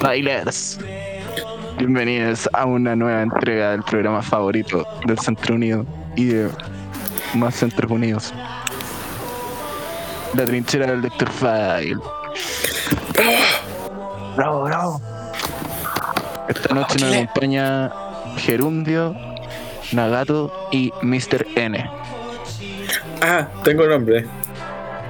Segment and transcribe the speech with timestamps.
[0.00, 0.78] Bailers.
[1.78, 5.84] Bienvenidos a una nueva entrega del programa favorito del Centro Unido
[6.16, 6.50] y de
[7.34, 8.32] más Centros Unidos.
[10.34, 11.30] La trinchera del Dr.
[11.30, 12.00] File.
[14.36, 15.00] Bravo, bravo.
[16.48, 17.90] Esta noche nos acompaña
[18.36, 19.14] Gerundio,
[19.92, 21.46] Nagato y Mr.
[21.56, 21.90] N.
[23.22, 24.26] Ah, tengo nombre.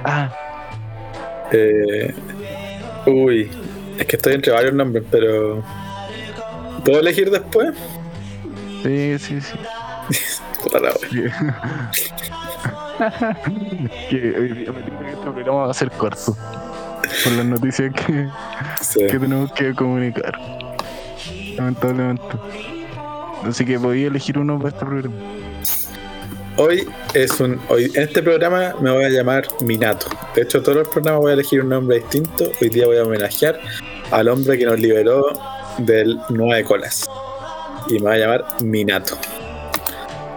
[0.03, 0.29] Ah,
[1.51, 2.13] Eh,
[3.07, 3.49] uy,
[3.97, 5.63] es que estoy entre varios nombres, pero.
[6.85, 7.73] ¿Puedo elegir después?
[8.83, 9.57] sí, sí, sí.
[10.63, 10.91] Puta la
[14.09, 16.37] que hoy día me que este programa va a ser corto.
[17.23, 18.27] Por las noticias que,
[18.81, 18.99] Sí.
[19.07, 20.37] que tenemos que comunicar.
[21.57, 22.23] Lamentablemente.
[23.43, 25.15] Así que podía elegir uno para este programa.
[26.57, 27.59] Hoy es un.
[27.69, 30.07] Hoy, en este programa me voy a llamar Minato.
[30.35, 32.51] De hecho, todos los programas voy a elegir un nombre distinto.
[32.61, 33.59] Hoy día voy a homenajear
[34.11, 35.27] al hombre que nos liberó
[35.77, 37.09] del nueve colas.
[37.87, 39.17] Y me voy a llamar Minato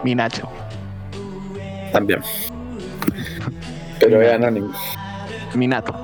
[0.05, 0.49] Mi Nacho.
[1.93, 2.21] también.
[3.99, 4.73] Pero es anónimo.
[5.55, 5.95] Minato.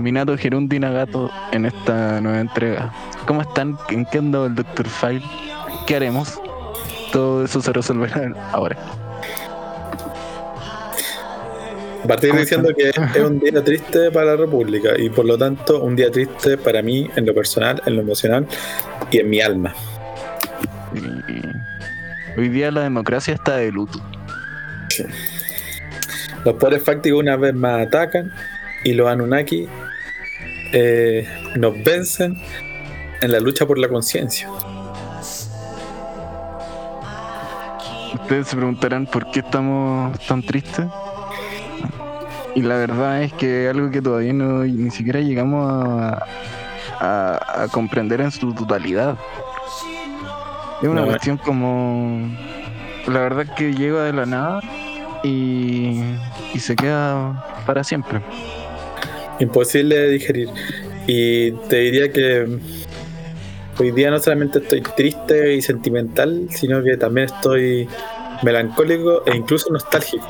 [0.00, 2.92] Minato Gerundi Nagato en esta nueva entrega.
[3.26, 3.78] ¿Cómo están?
[3.88, 4.86] ¿En qué andó el Dr.
[4.86, 5.22] File?
[5.86, 6.38] ¿Qué haremos?
[7.12, 8.76] Todo eso se resolverá ahora.
[12.06, 15.82] Partir ¿Cómo diciendo que es un día triste para la República y por lo tanto
[15.82, 18.46] un día triste para mí en lo personal, en lo emocional
[19.10, 19.74] y en mi alma.
[22.36, 23.98] Hoy día la democracia está de luto.
[26.44, 28.32] Los poderes fácticos una vez más atacan
[28.84, 29.66] y los Anunnaki
[30.72, 32.36] eh, nos vencen
[33.20, 34.48] en la lucha por la conciencia.
[38.14, 40.86] Ustedes se preguntarán por qué estamos tan tristes.
[42.56, 46.24] Y la verdad es que algo que todavía no ni siquiera llegamos a,
[47.00, 49.16] a- a comprender en su totalidad.
[50.82, 52.28] Es una No, cuestión como.
[53.06, 54.60] La verdad que llega de la nada
[55.22, 56.00] y,
[56.54, 58.20] y se queda para siempre.
[59.38, 60.48] Imposible de digerir.
[61.06, 62.58] Y te diría que
[63.78, 67.86] hoy día no solamente estoy triste y sentimental, sino que también estoy
[68.42, 70.26] melancólico e incluso nostálgico.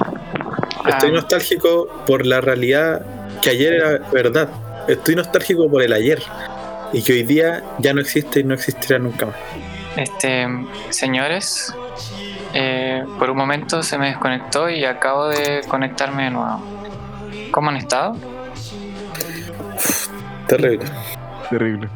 [0.88, 1.12] Estoy Ah.
[1.14, 3.04] nostálgico por la realidad
[3.42, 4.48] que ayer era verdad.
[4.88, 6.22] Estoy nostálgico por el ayer
[6.92, 9.36] y que hoy día ya no existe y no existirá nunca más.
[9.96, 10.46] Este,
[10.90, 11.74] señores,
[12.54, 16.62] eh, por un momento se me desconectó y acabo de conectarme de nuevo.
[17.50, 18.16] ¿Cómo han estado?
[20.46, 20.86] Terrible.
[21.50, 21.88] Terrible.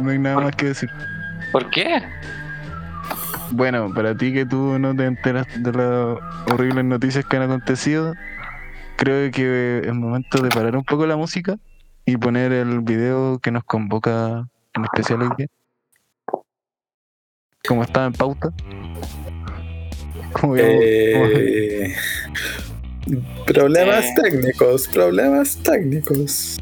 [0.00, 0.90] No hay nada más que decir.
[1.52, 2.02] ¿Por qué?
[3.50, 6.18] Bueno, para ti que tú no te enteras de las
[6.52, 8.14] horribles noticias que han acontecido,
[8.96, 11.56] creo que es momento de parar un poco la música
[12.04, 15.46] y poner el video que nos convoca en especial hoy día.
[17.66, 18.50] Como estaba en pauta.
[20.32, 21.94] Como digamos- Eh,
[23.46, 24.14] problemas Eh.
[24.22, 26.58] técnicos, problemas técnicos.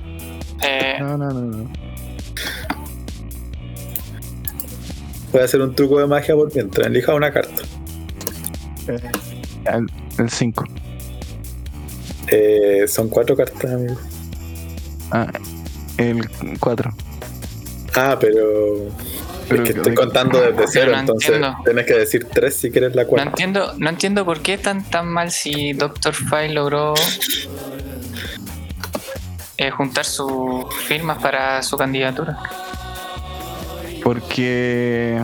[0.62, 1.72] Eh, No, no, no, no.
[5.32, 6.86] Voy a hacer un truco de magia por mientras.
[6.86, 7.62] Elija una carta.
[8.86, 10.64] El- El 5.
[12.28, 13.96] Eh, son cuatro cartas, amigo.
[15.10, 15.30] Ah,
[15.98, 16.28] el
[16.60, 16.94] 4.
[17.94, 18.88] Ah, pero.
[19.48, 21.58] Pero es que estoy contando desde cero, no entonces entiendo.
[21.64, 23.28] tienes que decir tres si quieres la no cuarta.
[23.28, 26.94] entiendo, no entiendo por qué tan tan mal si Doctor File logró
[29.58, 32.38] eh, juntar sus firmas para su candidatura.
[34.02, 35.20] Porque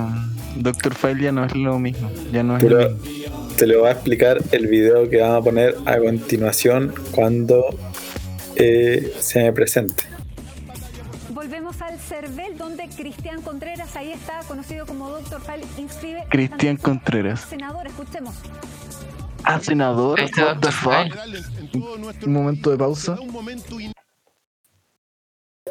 [0.57, 2.11] Doctor File ya no es lo mismo.
[2.33, 3.49] Ya no es Pero- lo mismo.
[3.57, 7.65] Te lo voy a explicar el video que vamos a poner a continuación cuando
[8.55, 10.05] eh, se me presente.
[11.31, 15.41] Volvemos al CERVEL, donde Cristian Contreras, ahí está, conocido como Dr.
[15.41, 16.25] File, inscribe.
[16.29, 17.41] Cristian Contreras.
[17.41, 18.37] Senador, escuchemos.
[19.43, 20.21] Ah, senador.
[20.21, 20.71] Fuck?
[20.71, 21.43] File.
[22.27, 23.17] Un momento de pausa.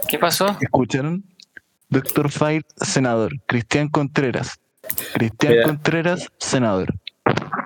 [0.10, 0.58] ¿Qué pasó?
[0.60, 1.24] ¿Escucharon?
[1.90, 3.32] Doctor File, senador.
[3.48, 4.60] Cristian Contreras.
[5.14, 5.66] Cristian Mira.
[5.66, 6.94] Contreras, senador.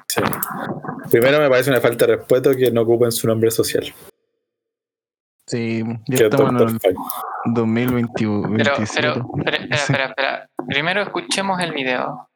[0.07, 0.21] Sí.
[1.09, 3.93] Primero me parece una falta de respeto que no ocupen su nombre social.
[5.47, 6.95] Sí, ya estamos en el File.
[7.43, 8.41] Pero, 2021.
[8.57, 8.83] pero, 27.
[8.83, 9.81] espera, espera, Sí.
[9.83, 10.49] espera, espera.
[10.67, 12.29] Primero escuchemos el video,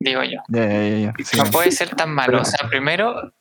[0.00, 0.40] digo yo.
[0.48, 0.98] Ya, ya, ya.
[0.98, 1.14] ya.
[1.24, 1.36] Sí.
[1.38, 2.40] No puede ser tan malo.
[2.42, 3.32] O sea, primero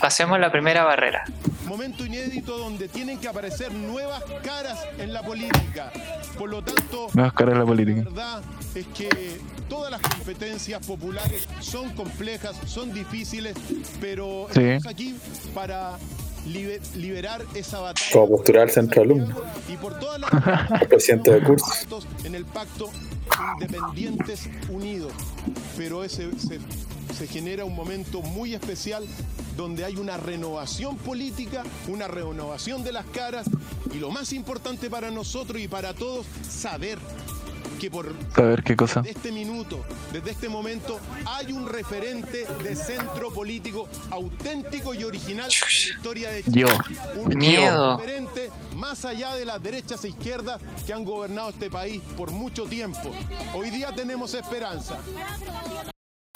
[0.00, 1.24] pasemos la primera barrera.
[1.66, 5.90] Momento inédito donde tienen que aparecer nuevas caras en la política.
[6.38, 7.96] Por lo tanto, Nuevas caras de la política.
[8.04, 8.42] la verdad
[8.74, 9.08] es que
[9.68, 13.54] todas las competencias populares son complejas, son difíciles,
[14.00, 14.60] pero Sí.
[14.60, 15.16] estamos aquí
[15.54, 15.98] para
[16.46, 18.06] libe- liberar esa batalla.
[18.12, 19.34] Como postular al centro alumno.
[19.68, 20.30] Y por todas las
[20.82, 21.66] El presidente de curso.
[22.24, 22.90] en el pacto
[23.54, 25.12] Independientes Unidos.
[25.76, 26.58] Pero ese se,
[27.14, 29.06] se genera un momento muy especial
[29.56, 33.46] donde hay una renovación política, una renovación de las caras
[33.94, 36.98] y lo más importante para nosotros y para todos, saber
[37.80, 39.02] que por Saber qué cosa.
[39.02, 45.50] desde este minuto, desde este momento, hay un referente de centro político auténtico y original
[45.52, 46.60] en la historia de Chile.
[46.62, 46.68] Yo.
[47.20, 47.98] Un Miedo.
[47.98, 52.64] referente más allá de las derechas e izquierdas que han gobernado este país por mucho
[52.64, 53.10] tiempo.
[53.54, 54.98] Hoy día tenemos esperanza.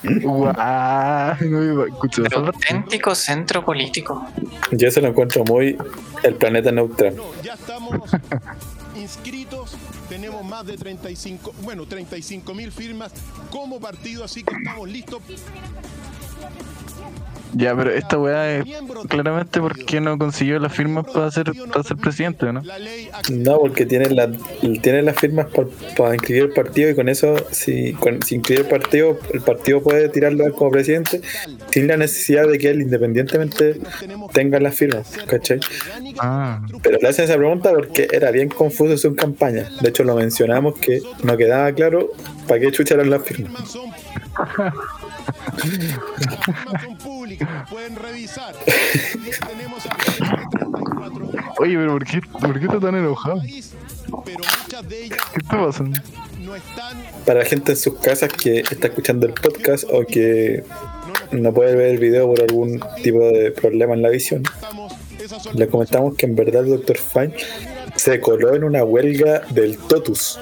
[0.02, 2.34] Guau, no parte.
[2.34, 4.26] auténtico centro político.
[4.72, 5.76] Yo eso lo encuentro muy
[6.22, 7.16] el planeta neutral.
[7.16, 7.98] No, ya estamos
[8.96, 9.76] inscritos,
[10.08, 13.12] tenemos más de 35, bueno, 35 mil firmas
[13.50, 15.20] como partido, así que estamos listos.
[17.54, 18.64] Ya, pero esta weá es
[19.08, 22.62] claramente porque no consiguió las firmas para ser, para ser presidente, ¿no?
[23.30, 24.30] No, porque tiene, la,
[24.82, 25.46] tiene las firmas
[25.96, 29.82] para inscribir el partido y con eso, si, con, si inscribe el partido, el partido
[29.82, 31.20] puede tirarlo a él como presidente
[31.70, 33.80] sin la necesidad de que él independientemente
[34.32, 35.60] tenga las firmas, ¿cachai?
[36.18, 36.60] Ah.
[36.82, 39.68] Pero le hacen esa pregunta porque era bien confuso su campaña.
[39.80, 42.10] De hecho, lo mencionamos que no quedaba claro
[42.46, 43.76] para qué chucharon las firmas.
[47.68, 48.54] pueden revisar.
[49.48, 53.40] tenemos alrededor de 34 mil Oye, pero ¿por qué, ¿por qué está tan enojado?
[53.42, 53.58] ¿Qué
[55.36, 56.00] está pasando?
[57.26, 60.64] Para la gente en sus casas que está escuchando el podcast o que
[61.32, 64.42] no puede ver el video por algún tipo de problema en la visión,
[65.54, 66.96] le comentamos que en verdad el Dr.
[66.96, 67.34] Fine
[67.94, 70.38] se coló en una huelga del Totus.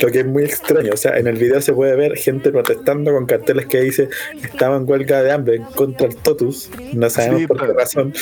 [0.00, 3.12] Lo que es muy extraño, o sea, en el video se puede ver gente protestando
[3.12, 4.08] con carteles que dice
[4.42, 8.12] estaba en huelga de hambre contra del Totus, no sabemos Sí, por qué razón.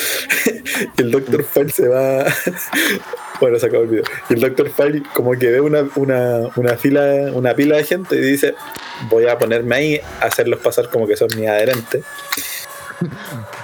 [0.99, 1.44] y el Dr.
[1.44, 2.25] File se va.
[3.41, 4.05] bueno, se acabó el video.
[4.29, 4.70] Y el Dr.
[4.70, 8.55] File como que ve una, una, una fila, una pila de gente y dice
[9.11, 12.05] voy a ponerme ahí a hacerlos pasar como que son mis adherentes.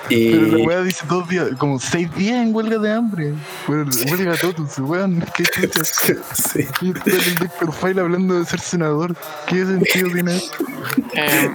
[0.09, 3.35] Y Pero la weá dice dos días, como seis días en huelga de hambre.
[3.67, 5.25] Bueno, huelga de todos, weón.
[5.35, 5.89] ¿Qué chuchas?
[6.53, 6.67] sí.
[6.81, 7.73] Y está el Dr.
[7.73, 9.15] File hablando de ser senador.
[9.47, 10.65] ¿Qué sentido tiene esto?
[11.15, 11.51] Eh,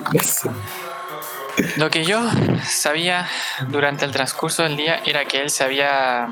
[1.78, 2.22] lo que yo
[2.64, 3.28] sabía
[3.70, 6.30] durante el transcurso del día era que él se había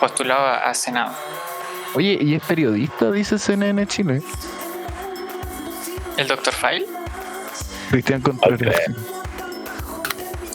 [0.00, 1.12] postulado a, a Senado.
[1.94, 3.10] Oye, ¿y es periodista?
[3.10, 4.22] Dice CNN Chile.
[6.16, 6.52] ¿El Dr.
[6.52, 6.86] File?
[7.90, 8.76] Cristian Contreras.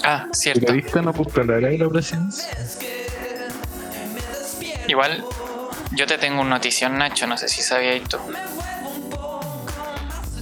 [0.03, 0.61] Ah, cierto.
[0.65, 2.49] Periodista no postulará la presidencia.
[4.87, 5.23] Igual,
[5.91, 8.17] yo te tengo una notición, Nacho, no sé si sabías tú,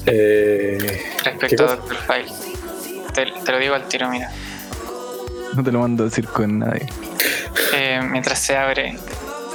[0.08, 1.76] Eh, respecto ¿Qué a?
[1.76, 1.96] Dr.
[1.96, 2.32] File.
[3.14, 4.32] Te, te lo digo al tiro, mira.
[5.54, 6.88] No te lo mando a decir con nadie.
[7.74, 8.98] Eh, mientras se abre,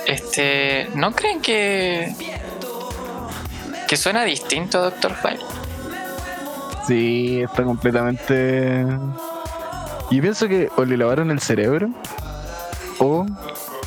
[0.06, 2.14] este, ¿no creen que
[3.88, 5.14] que suena distinto a Dr.
[5.14, 5.38] File?
[6.87, 8.85] Sí, está completamente.
[10.11, 11.91] Y pienso que o le lavaron el cerebro
[12.99, 13.26] o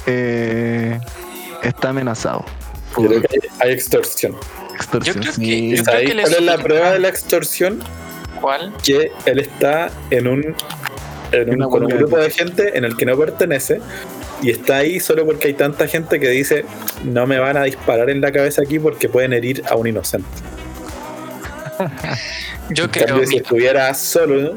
[0.05, 0.99] eh,
[1.63, 2.43] está amenazado.
[2.97, 4.35] yo creo que hay, extorsión.
[4.75, 5.15] Extorsión.
[5.15, 5.69] Yo creo que- sí.
[5.69, 7.79] yo creo ¿Sabéis que le cuál es la prueba de la extorsión?
[8.41, 8.73] ¿Cuál?
[8.83, 10.55] que él está en un,
[11.33, 13.81] en un, con grupo de gente en el que no pertenece
[14.41, 16.63] y está ahí solo porque hay tanta gente que dice
[17.03, 20.27] no me van a disparar en la cabeza aquí porque pueden herir a un inocente.
[22.69, 24.51] Yo En creo, cambio, si estuviera solo, ¿no?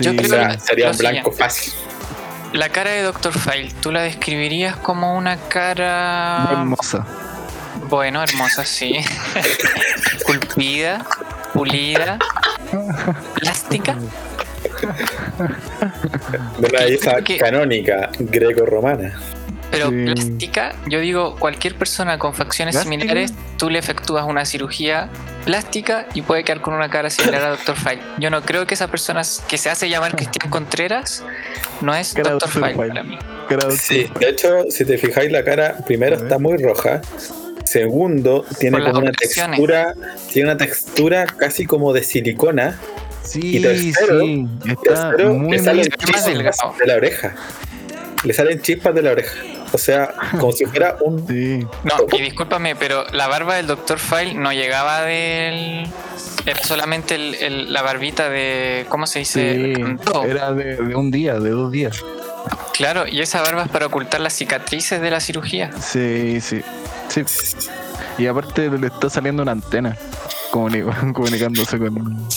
[0.00, 1.42] Yo creo sea, que sería un blanco siguiente.
[1.42, 1.72] fácil.
[2.52, 3.32] La cara de Dr.
[3.32, 6.48] File, ¿tú la describirías como una cara...
[6.50, 7.06] Hermosa.
[7.88, 8.96] Bueno, hermosa, sí.
[10.26, 11.04] Culpida,
[11.52, 12.18] pulida,
[13.34, 13.96] plástica.
[16.58, 19.18] De una canónica greco-romana.
[19.70, 20.04] Pero Sí.
[20.04, 22.92] plástica, yo digo, cualquier persona con facciones ¿Plástica?
[22.98, 25.08] similares, tú le efectúas una cirugía
[25.44, 27.76] plástica y puede quedar con una cara similar a Dr.
[27.76, 28.02] File.
[28.18, 31.24] Yo no creo que esa persona que se hace llamar Cristian Contreras
[31.80, 32.32] no es Dr.
[32.38, 32.48] Dr.
[32.48, 33.18] File para mí.
[33.78, 37.00] Sí, de hecho, si te fijáis, la cara primero está muy roja.
[37.64, 39.94] Segundo, tiene como una textura,
[40.32, 42.78] tiene una textura casi como de silicona.
[43.24, 44.46] Sí, Y tercero, sí.
[44.68, 47.34] Está Tercero, muy, le salen chispas de la oreja.
[48.22, 49.34] Le salen chispas de la oreja.
[49.72, 51.26] O sea, como si fuera un.
[51.28, 51.66] Sí.
[51.84, 53.98] No, y discúlpame, pero la barba del Dr.
[53.98, 55.86] File no llegaba del.
[56.46, 58.86] Era solamente el- el- la barbita de.
[58.88, 59.74] ¿Cómo se dice?
[59.74, 59.82] Sí,
[60.28, 62.04] era de, de un día, de dos días.
[62.74, 65.70] Claro, y esa barba es para ocultar las cicatrices de la cirugía.
[65.80, 66.62] Sí, sí.
[67.08, 67.22] sí.
[68.18, 69.96] Y aparte le está saliendo una antena
[70.52, 72.28] comuni- comunicándose con.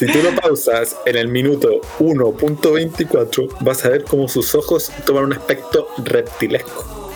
[0.00, 5.24] Si tú lo pausas en el minuto 1.24, vas a ver cómo sus ojos toman
[5.24, 7.12] un aspecto reptilesco.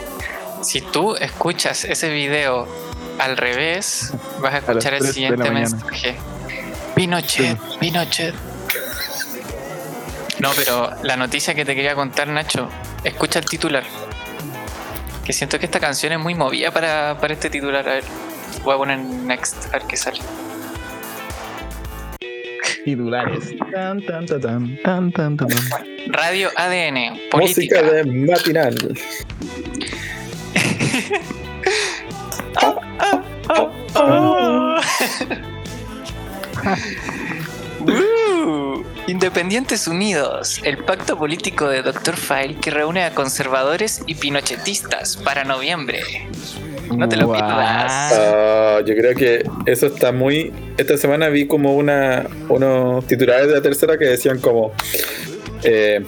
[0.60, 2.68] Si tú escuchas ese video
[3.18, 4.12] al revés,
[4.42, 6.16] vas a escuchar el 3 de la siguiente mensaje.
[6.94, 8.34] Pinochet, Pinochet.
[10.40, 12.68] No, pero la noticia que te quería contar, Nacho,
[13.02, 13.84] escucha el titular.
[15.24, 17.88] Que siento que esta canción es muy movida para, para este titular.
[17.88, 18.04] A ver,
[18.62, 20.20] voy a poner next, a ver qué sale.
[22.84, 23.54] Titulares.
[23.72, 25.48] Tan, tan, tan, tan, tan, tan, tan, tan.
[26.08, 28.76] Radio ADN, Música de matinal.
[33.96, 34.78] Oh.
[37.80, 42.16] Uh, Independientes Unidos, el pacto político de Dr.
[42.16, 46.02] File que reúne a conservadores y pinochetistas para noviembre.
[46.96, 48.12] No te lo pierdas.
[48.16, 50.52] Ah, yo creo que eso está muy.
[50.76, 54.72] Esta semana vi como una unos titulares de la tercera que decían como
[55.64, 56.04] eh,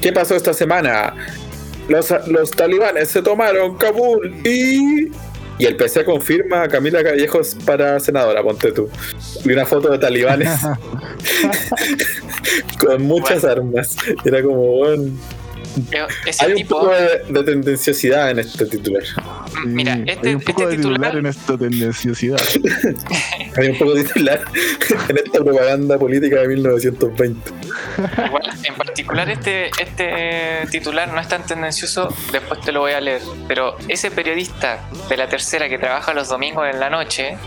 [0.00, 1.14] ¿Qué pasó esta semana?
[1.88, 5.10] Los, los talibanes se tomaron Kabul y.
[5.58, 8.90] Y el PC confirma a Camila Callejos para senadora, ponte tú.
[9.42, 10.50] Y una foto de talibanes
[12.78, 13.96] con muchas armas.
[14.22, 15.12] Era como, bueno,
[16.26, 19.02] Ese hay un tipo, poco de, de tendenciosidad en este titular.
[19.64, 22.40] mira, Sí, este, hay un poco este de titular, titular en esta tendenciosidad.
[23.56, 24.44] Hay un poco de titular
[25.08, 27.50] en esta propaganda política de 1920.
[28.26, 33.00] igual, en particular este, este titular no es tan tendencioso, después te lo voy a
[33.00, 37.38] leer, pero ese periodista de la tercera que trabaja los domingos en la noche,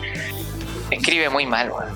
[0.91, 1.93] escribe muy mal, weón.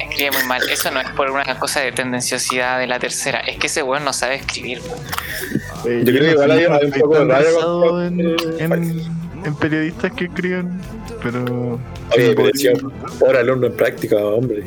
[0.00, 0.62] Escribe muy mal.
[0.68, 4.04] Eso no es por una cosa de tendenciosidad de la tercera, es que ese weón
[4.04, 4.80] no sabe escribir.
[4.80, 5.59] weón.
[5.86, 10.12] Eh, Yo creo que igual hay- hay un poco de con- en, en- en periodistas
[10.12, 10.80] que escriben,
[11.22, 11.74] pero.
[12.16, 12.72] Oye, pero decía,
[13.18, 14.64] por alumno en práctica, hombre,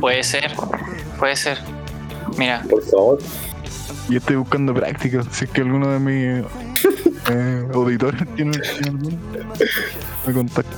[0.00, 0.52] Puede ser,
[1.18, 1.58] puede ser.
[2.38, 3.18] Mira, por favor.
[4.08, 5.26] Y estoy buscando prácticas.
[5.32, 6.44] Si es que alguno de mis
[7.30, 9.18] eh, auditores tiene, tiene alguno,
[10.26, 10.76] me contacta.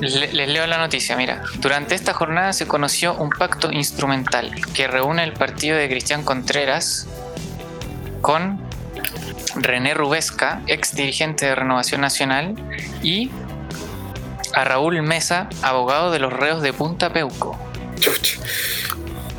[0.00, 1.42] le- les leo la noticia, mira.
[1.60, 7.08] Durante esta jornada se conoció un pacto instrumental que reúne el partido de Cristian Contreras
[8.20, 8.60] con
[9.56, 12.54] René Rubesca, ex dirigente de Renovación Nacional,
[13.02, 13.30] y
[14.54, 17.58] a Raúl Mesa, abogado de los reos de Punta Peuco.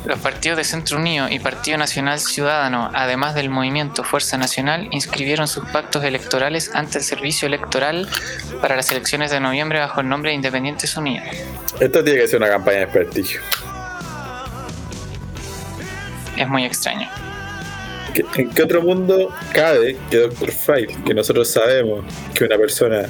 [0.06, 5.48] Los partidos de Centro Unido y Partido Nacional Ciudadano, además del movimiento Fuerza Nacional, inscribieron
[5.48, 8.10] sus pactos electorales ante el Servicio Electoral
[8.62, 11.28] para las elecciones de noviembre bajo el nombre de Independientes Unidos.
[11.80, 13.42] Esto tiene que ser una campaña de prestigio.
[16.38, 17.10] Es muy extraño.
[18.14, 20.52] ¿Qué- ¿En qué otro mundo cabe que Dr.
[20.52, 23.04] File, que nosotros sabemos que una persona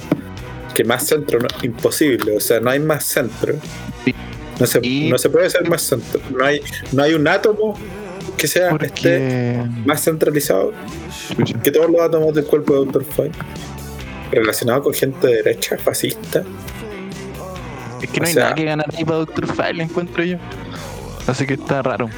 [0.73, 3.55] que más centro no, imposible, o sea, no hay más centro.
[4.59, 6.19] No se, no se puede ser más centro.
[6.35, 7.77] No hay, no hay un átomo
[8.37, 8.77] que sea esté
[9.57, 9.63] Porque.
[9.85, 10.73] más centralizado
[11.63, 13.05] que todos los átomos del cuerpo de Dr.
[13.05, 13.31] File.
[14.31, 16.43] Relacionado con gente de derecha, fascista.
[18.01, 20.37] Es que no o hay sea- nada que ganar ahí para Doctor File, encuentro yo.
[21.27, 22.09] Así que está raro.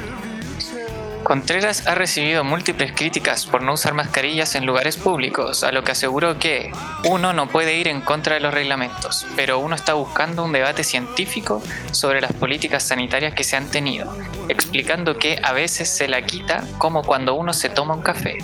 [1.22, 5.92] Contreras ha recibido múltiples críticas por no usar mascarillas en lugares públicos, a lo que
[5.92, 6.72] aseguró que
[7.08, 10.82] uno no puede ir en contra de los reglamentos, pero uno está buscando un debate
[10.82, 11.62] científico
[11.92, 14.16] sobre las políticas sanitarias que se han tenido,
[14.48, 18.38] explicando que a veces se la quita como cuando uno se toma un café.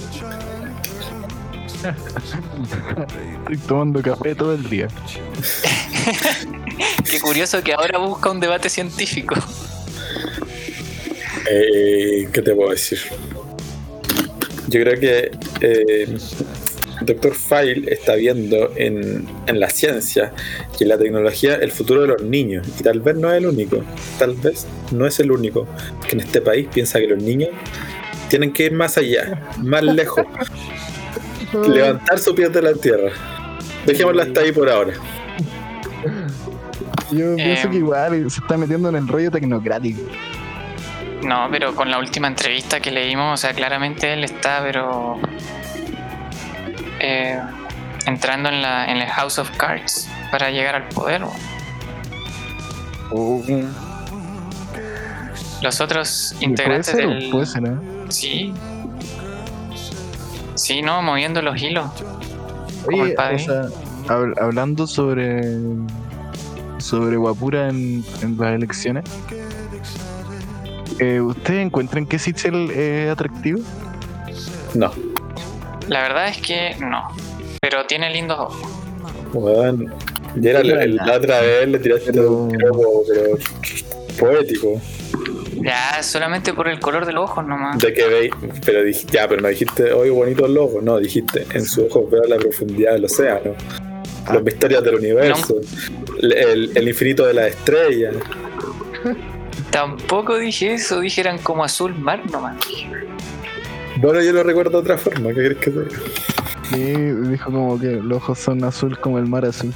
[3.40, 4.88] Estoy tomando café todo el día.
[7.10, 9.34] Qué curioso que ahora busca un debate científico.
[11.50, 12.98] Eh, ¿Qué te puedo decir?
[14.68, 15.30] Yo creo que
[15.62, 16.16] eh,
[17.02, 17.34] Dr.
[17.34, 20.32] File está viendo en, en la ciencia
[20.78, 22.66] y en la tecnología el futuro de los niños.
[22.78, 23.82] Y tal vez no es el único.
[24.18, 25.66] Tal vez no es el único
[26.06, 27.50] que en este país piensa que los niños
[28.28, 30.24] tienen que ir más allá, más lejos.
[31.66, 33.10] levantar su pie de la tierra.
[33.86, 34.92] Dejémosla hasta ahí por ahora.
[37.10, 37.70] Yo pienso Em.
[37.70, 40.02] que igual se está metiendo en el rollo tecnocrático.
[41.22, 45.18] No, pero con la última entrevista que leímos, o sea, claramente él está, pero.
[47.00, 47.40] eh,
[48.06, 51.22] entrando en, la, en el House of Cards para llegar al poder.
[51.22, 51.32] bo.
[55.62, 57.30] Los otros puede integrantes ser, del.
[57.30, 57.76] puede ser, ¿eh?
[58.08, 58.54] Sí.
[60.54, 61.90] Sí, no, moviendo los hilos.
[62.84, 63.36] Como Oye, el padre.
[63.36, 63.62] o sea,
[64.06, 65.42] hab- hablando sobre
[66.78, 69.04] sobre Guapura en, en las elecciones,
[71.00, 73.60] eh, ¿ustedes encuentran que Sichel es atractivo?
[74.74, 74.92] No.
[75.88, 77.08] La verdad es que no.
[77.60, 78.70] Pero tiene lindos ojos.
[79.32, 79.92] Weón,
[80.36, 83.38] ya era la, la otra vez le tiraste Pero- un piropo, pero
[84.18, 84.80] poético.
[85.60, 87.78] Ya, solamente por el color de los ojos nomás.
[87.78, 88.30] De que veis,
[88.64, 92.10] pero dij- ya, pero no dijiste, hoy bonitos los ojos, no, dijiste, en sus ojos
[92.10, 93.54] veo la profundidad del océano,
[94.32, 95.56] los misterios del universo,
[96.20, 98.14] el, el- el infinito de las estrellas.
[99.70, 102.56] Tampoco dije eso, dije eran como azul mar nomás.
[103.96, 106.00] Bueno, yo lo recuerdo de otra forma, ¿qué crees que te diga?
[106.70, 106.92] Sí,
[107.30, 109.72] dijo como que los ojos son azul como el mar azul.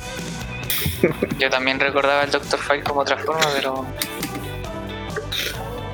[1.39, 2.59] Yo también recordaba al Dr.
[2.59, 3.85] File como otra forma, pero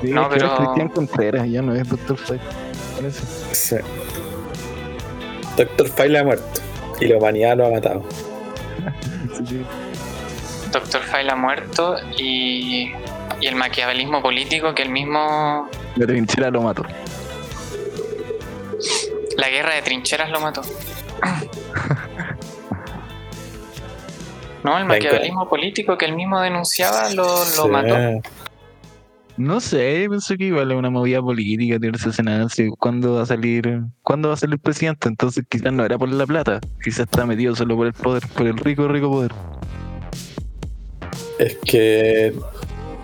[0.01, 2.39] Sí, No, es que era pero- Cristian Contreras, ya no es Doctor Fate.
[2.95, 3.23] Parece.
[3.53, 3.75] Sí.
[5.57, 6.61] Doctor File ha muerto
[6.99, 8.03] y la humanidad lo ha matado.
[9.37, 9.65] Sí, sí.
[10.71, 11.01] Dr.
[11.01, 12.91] File ha muerto y,
[13.39, 15.69] y el maquiavelismo político que el mismo.
[15.95, 16.83] La trinchera lo mató.
[19.37, 20.61] La guerra de trincheras lo mató.
[24.63, 27.69] No, el maquiavelismo político que él mismo denunciaba lo, lo Sí.
[27.69, 27.95] mató.
[29.37, 32.69] No sé, pensé que igual es una movida política tirarse senarse.
[32.77, 33.79] ¿Cuándo va a salir?
[34.03, 35.07] ¿Cuándo va a salir presidente?
[35.07, 38.47] Entonces quizás no era por la plata, quizás está metido solo por el poder, por
[38.47, 39.31] el rico, rico poder.
[41.39, 42.33] Es que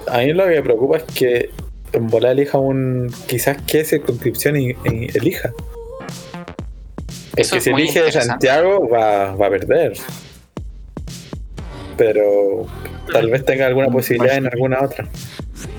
[0.07, 1.49] a mí lo que me preocupa es que
[1.93, 3.11] en volar elija un.
[3.27, 5.51] Quizás qué circunscripción y- y elija.
[7.35, 8.27] Es Eso que es si muy elige interesante.
[8.29, 9.93] Santiago va, va a perder.
[11.97, 12.65] Pero
[13.11, 15.07] tal vez tenga alguna posibilidad en alguna otra.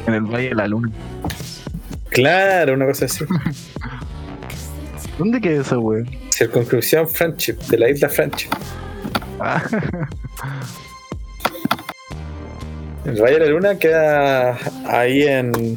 [0.07, 0.91] En el Valle de la Luna.
[2.11, 3.25] Claro, una cosa así.
[5.19, 6.05] ¿Dónde queda esa wea?
[6.31, 8.51] Circunscripción Friendship, de la isla Friendship.
[13.07, 15.77] El Valle de la Luna queda ahí en.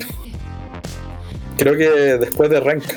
[1.58, 2.96] Creo que después de Ranca.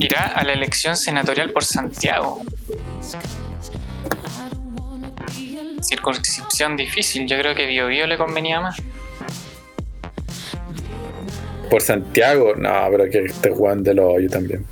[0.00, 2.42] Irá a la elección senatorial por Santiago.
[5.80, 8.76] Circunscripción difícil, yo creo que Bio Bio le convenía más.
[11.70, 14.66] Por Santiago, no, pero que este Juan de los hoyos también.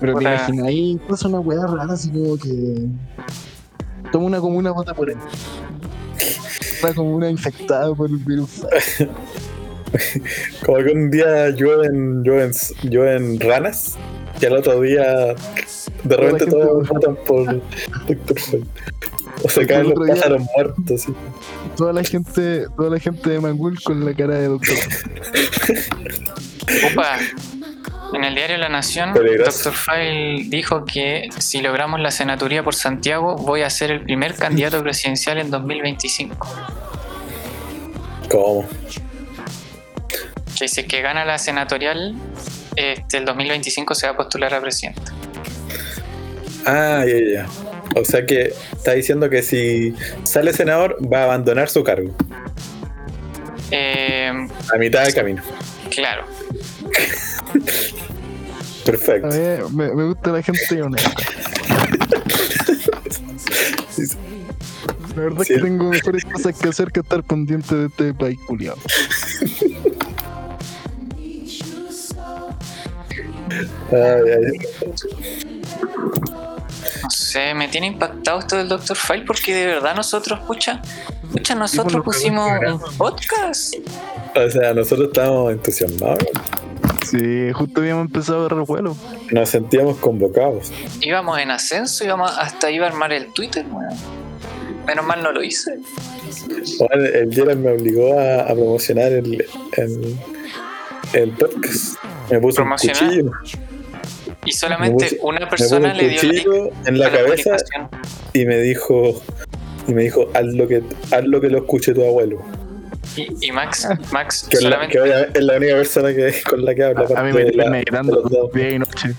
[0.00, 2.86] Pero te imaginas ahí incluso una wea rara así como que.
[4.12, 5.16] Toma una comuna vota por él.
[6.82, 8.66] Una comuna infectada por el virus.
[10.64, 12.52] Como que un día llueven, llueven,
[12.82, 13.96] llueven ranas
[14.40, 15.34] y al otro día
[16.04, 17.46] de repente todos votan por
[18.06, 18.60] Doctor.
[19.42, 21.00] O se caen los pájaros muertos.
[21.00, 21.14] sí.
[21.76, 24.76] Toda la gente, toda la gente de Mangul con la cara de doctor.
[26.92, 27.18] Opa,
[28.14, 29.12] en el diario La Nación.
[29.14, 29.72] Dr.
[29.72, 34.82] File dijo que si logramos la senaturía por Santiago, voy a ser el primer candidato
[34.82, 36.36] presidencial en 2025.
[38.30, 38.68] ¿Cómo?
[40.58, 42.14] Que si es que gana la senatorial,
[42.76, 45.02] este, el 2025 se va a postular a presidente.
[46.66, 47.46] Ah, ya, ya.
[47.96, 52.10] O sea que está diciendo que si sale senador va a abandonar su cargo
[53.70, 54.32] Eh,
[54.72, 55.42] a mitad del camino.
[55.90, 56.24] claro,
[58.84, 59.28] Perfecto.
[59.28, 61.10] mí me, me gusta la gente honesta.
[65.16, 65.54] La verdad es Sí.
[65.54, 68.78] que tengo mejores cosas que hacer que estar pendiente de este país culiado.
[73.92, 73.98] Ay,
[74.30, 74.58] ay.
[77.02, 78.96] no sé, me tiene impactado esto del Dr.
[78.96, 80.82] File porque de verdad nosotros, pucha,
[81.32, 83.74] pucha, nosotros nos pusimos un podcast.
[84.34, 86.24] O sea, nosotros estábamos entusiasmados.
[87.04, 88.96] Sí, justo habíamos empezado a agarrar vuelo.
[89.30, 90.72] Nos sentíamos convocados.
[91.00, 93.94] Íbamos en ascenso, íbamos hasta iba a armar el Twitter, weón.
[94.86, 95.78] Menos mal no lo hice.
[96.78, 99.44] Bueno, el Gerard me obligó a, a promocionar el,
[99.76, 100.16] el,
[101.12, 101.96] el podcast.
[102.30, 103.32] Me puso un cuchillo.
[104.44, 107.56] Y solamente una persona un le dio like cuchillo en la la cabeza
[108.34, 109.22] y me dijo
[109.86, 112.42] y me dijo haz lo que haz lo que lo escuche tu abuelo.
[113.16, 116.64] Y, y Max, Max Que, la, solamente que obvia- es la única persona que, con
[116.64, 117.00] la que habla.
[117.16, 118.52] A mí aparte me la- los dos.
[118.52, 119.14] día y noche.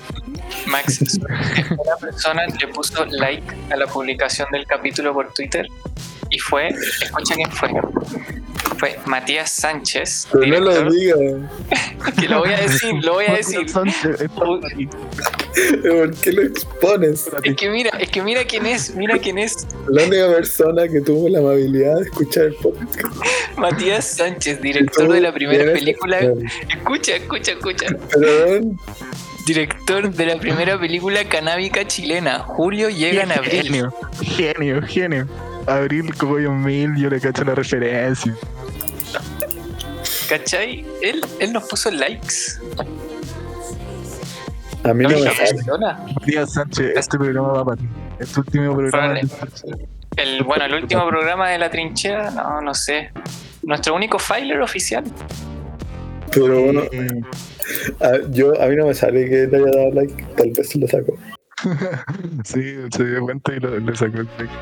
[0.67, 1.19] Max,
[1.71, 5.65] una persona le puso like a la publicación del capítulo por Twitter
[6.29, 6.67] y fue,
[7.01, 7.69] escucha quién fue.
[8.77, 11.15] Fue Matías Sánchez, Pero no director, lo diga,
[12.19, 13.65] que lo voy a decir, lo voy a decir.
[15.83, 17.29] ¿por qué lo expones?
[17.43, 21.01] Es que mira, es que mira quién es, mira quién es La única persona que
[21.01, 23.15] tuvo la amabilidad de escuchar el podcast.
[23.57, 26.19] Matías Sánchez, director de la primera película.
[26.69, 27.87] Escucha, escucha, escucha.
[28.11, 28.79] Perdón,
[29.45, 32.39] Director de la primera película canábica chilena.
[32.39, 33.61] Julio llega en abril.
[33.61, 35.27] Genio, genio, genio.
[35.67, 38.35] Abril Cogollo Mil, yo le cacho la referencia.
[40.27, 40.83] ¿Cachai?
[41.01, 42.59] Él, él nos puso likes.
[44.85, 46.13] A mí no me.
[46.13, 47.87] Matías Sánchez, este programa va para ti.
[48.19, 49.07] Este último programa.
[49.07, 49.21] Vale.
[50.15, 53.11] El, bueno, el último programa de la trinchera, no, no sé.
[53.63, 55.03] Nuestro único filer oficial.
[56.31, 56.81] Pero bueno,
[57.99, 60.87] a, yo, a mí no me sale que te haya dado like, tal vez lo
[60.87, 61.17] saco.
[62.43, 64.53] Sí, se dio cuenta y lo, le sacó el like.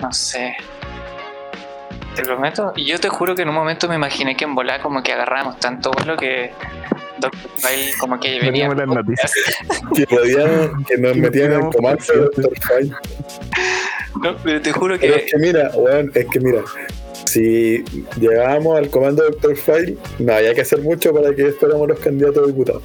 [0.00, 0.54] No sé.
[2.16, 2.72] Te prometo.
[2.76, 5.12] Y yo te juro que en un momento me imaginé que en volar como que
[5.12, 6.50] agarrábamos tanto vuelo que
[7.18, 7.36] Dr.
[7.56, 8.68] File como que venía.
[8.68, 9.32] Teníamos las noticias.
[9.94, 12.52] Que podíamos, que nos metían en el comando de Dr.
[12.62, 12.94] File.
[14.22, 16.62] No, pero te juro Pero es que que mira, weón, es que mira,
[17.26, 17.84] si
[18.18, 19.56] llegábamos al comando de Dr.
[19.56, 22.82] File, no había que hacer mucho para que fuéramos los candidatos a diputados.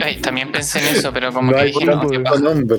[0.00, 2.78] ay, también pensé en eso, pero como No que hay dije, no, tanto nombre.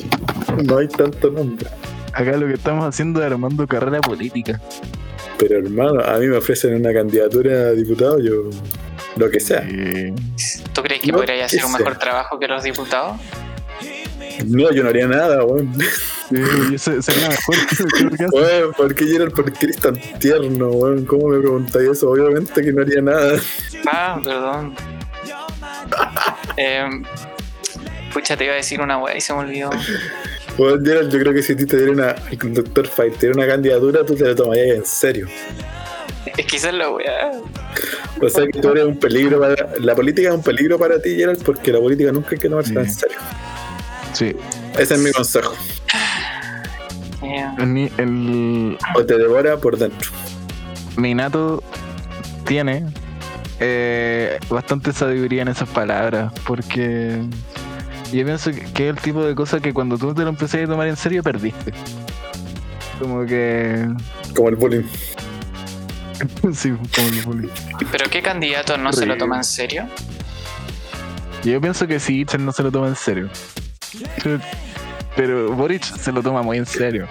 [0.64, 1.68] No hay tanto nombre.
[2.16, 4.62] Acá lo que estamos haciendo es armando carrera política.
[5.38, 8.50] Pero hermano, a mí me ofrecen una candidatura a diputado, yo
[9.18, 9.66] lo que sea.
[9.68, 10.14] Eh,
[10.72, 13.20] ¿Tú crees que No, podría hacer un mejor trabajo que los diputados?
[14.48, 15.74] No, yo no haría nada, weón.
[16.78, 17.56] sí, sería mejor
[17.98, 18.36] que lo que hace.
[18.36, 19.34] Weón, ¿por qué Gerald?
[19.34, 21.06] ¿Por qué eres tan tierno, weón?
[21.06, 22.10] ¿Cómo me preguntáis eso?
[22.12, 23.40] Obviamente que no haría nada.
[23.88, 24.74] Ah, perdón.
[26.58, 26.88] Eh,
[28.14, 29.70] pucha, te iba a decir una wea y se me olvidó.
[30.58, 32.88] Weón, Gerald, yo creo que si a ti te diera una, el Dr.
[32.88, 35.28] File te diera una candidatura, tú te la tomarías en serio.
[36.38, 37.32] Es que esa es la wea.
[38.22, 39.70] O sea que tú eres un peligro para.
[39.80, 42.82] La política es un peligro para ti, Gerald, porque la política nunca hay que tomársela
[42.82, 43.18] en serio.
[44.14, 44.34] Sí,
[44.80, 45.54] Ese es mi consejo.
[47.58, 50.12] El, el, O te devora por dentro.
[50.96, 51.62] Minato
[52.46, 52.86] tiene
[53.60, 57.20] eh, bastante sabiduría en esas palabras, porque
[58.16, 60.68] yo pienso que, es el tipo de cosa que cuando tú te lo empecé a
[60.68, 61.74] tomar en serio perdiste.
[63.00, 63.88] Como que.
[64.36, 64.84] Como el bullying.
[66.54, 67.50] sí, como el bullying.
[67.92, 69.88] ¿Pero qué candidato no se lo toma en serio?
[71.44, 73.30] Yo pienso que sí, Itzel no se lo toma en serio.
[74.24, 74.40] Pero-
[75.16, 77.08] Pero Boric se lo toma muy en serio.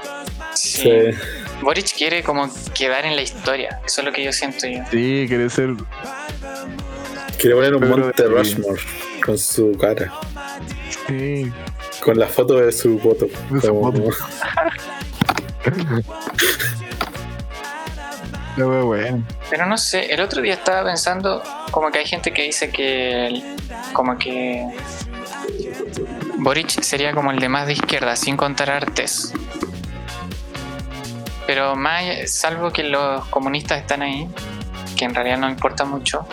[0.55, 0.83] Sí.
[0.83, 0.91] Sí.
[1.63, 3.81] Boric quiere como quedar en la historia.
[3.87, 4.81] Eso es lo que yo siento yo.
[4.91, 5.71] Sí, quiere ser.
[7.39, 8.81] Quiere poner un Pero- monte Rushmore
[9.25, 10.13] con su cara.
[11.09, 11.53] Sí.
[12.03, 13.27] Con la foto de su voto.
[13.51, 14.11] De su Como- voto.
[18.57, 19.25] La wea buena.
[19.51, 23.27] Pero no sé, el otro día estaba pensando como que hay gente que dice que
[23.27, 23.43] el-
[23.93, 24.65] como que
[26.39, 29.33] Boric sería como el de más de izquierda, sin contar a Artes.
[31.49, 34.29] Pero más, salvo que los comunistas están ahí,
[34.97, 36.25] que en realidad no importa mucho.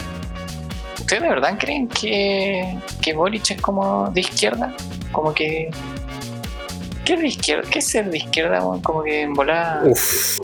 [1.12, 4.74] ¿Ustedes de verdad creen que, que Boric es como de izquierda?
[5.12, 5.70] Como que...
[7.04, 7.70] ¿Qué es de izquierda?
[7.70, 8.62] ¿Qué es ser de izquierda?
[8.82, 9.82] Como que en volada...
[9.84, 10.40] Uf.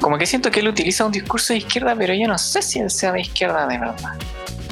[0.00, 2.80] Como que siento que él utiliza un discurso de izquierda, pero yo no sé si
[2.80, 4.18] él sea de izquierda de verdad.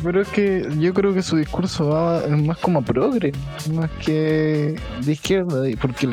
[0.03, 3.31] Pero es que yo creo que su discurso va es más como progre,
[3.73, 6.09] más que de izquierda, porque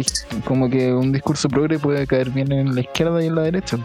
[0.46, 3.80] como que un discurso progre puede caer bien en la izquierda y en la derecha.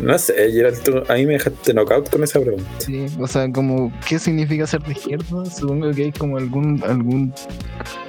[0.00, 2.64] No sé, Gerald, tú- a mí me dejaste knockout con esa pregunta.
[2.78, 5.44] Sí, o sea, como, ¿qué significa ser de izquierda?
[5.46, 7.32] Supongo que hay como algún, algún,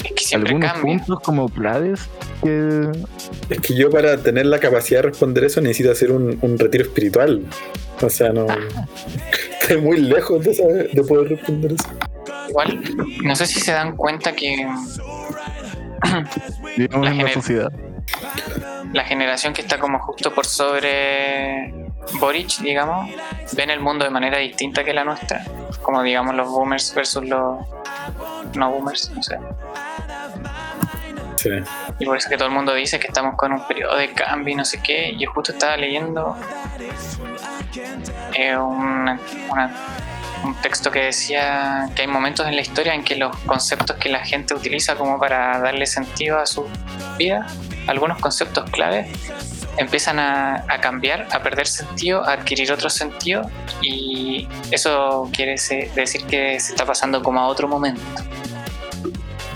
[0.04, 0.98] Es que siempre algunos cambia.
[0.98, 2.02] puntos como claves
[2.44, 2.90] que
[3.50, 6.84] Es que yo para tener la capacidad de responder eso necesito hacer un, un retiro
[6.86, 7.44] espiritual.
[8.02, 8.48] O sea, no...
[9.62, 11.90] Estoy muy lejos de, saber- de poder responder eso.
[12.50, 12.82] Igual,
[13.24, 14.68] no sé si se dan cuenta que
[16.78, 17.72] vivimos La en la sociedad.
[18.92, 21.74] la generación que está como justo por sobre
[22.20, 23.10] Boric, digamos,
[23.54, 25.44] ven el mundo de manera distinta que la nuestra.
[25.82, 27.60] Como digamos los boomers versus los
[28.56, 29.38] no boomers, no sé.
[31.38, 31.50] Sí.
[32.00, 34.54] Y por eso que todo el mundo dice que estamos con un periodo de cambio
[34.54, 35.16] y no sé qué.
[35.18, 36.38] Yo justo estaba leyendo
[38.34, 39.72] eh, una- una-
[40.44, 44.10] un texto que decía que hay momentos en la historia en que los conceptos que
[44.10, 46.66] la gente utiliza como para darle sentido a su
[47.18, 47.48] vida,
[47.88, 49.08] algunos conceptos clave,
[49.78, 53.50] empiezan a, a cambiar, a perder sentido, a adquirir otro sentido
[53.82, 58.02] y eso quiere decir que se está pasando como a otro momento.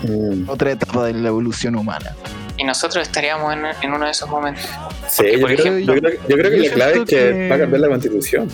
[0.02, 0.48] Mm.
[0.48, 2.14] Otra etapa de la evolución humana.
[2.56, 4.64] Y nosotros estaríamos en, en uno de esos momentos.
[5.08, 7.48] Sí, yo por creo, ejemplo, yo creo- yo creo que yo la clave es que,
[7.48, 8.48] va a cambiar la constitución.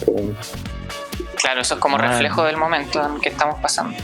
[1.45, 3.95] Claro, eso es como reflejo del momento en que estamos pasando.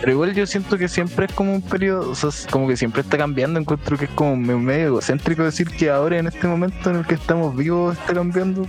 [0.00, 2.76] Pero igual yo siento que siempre es como un periodo, o sea, es como que
[2.76, 3.58] siempre está cambiando.
[3.58, 7.06] Encuentro que es como me- medio egocéntrico decir que ahora en este momento en el
[7.06, 8.66] que estamos vivos está cambiando.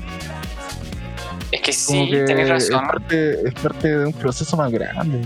[1.51, 2.87] Es que sí, que tenés es razón.
[2.87, 5.21] parte, es parte de un proceso más grande.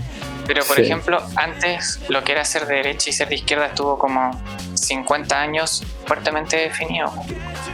[0.48, 0.82] Pero por Sí.
[0.82, 4.32] ejemplo, antes lo que era ser de derecha y ser de izquierda estuvo como
[4.74, 7.12] 50 años fuertemente definido.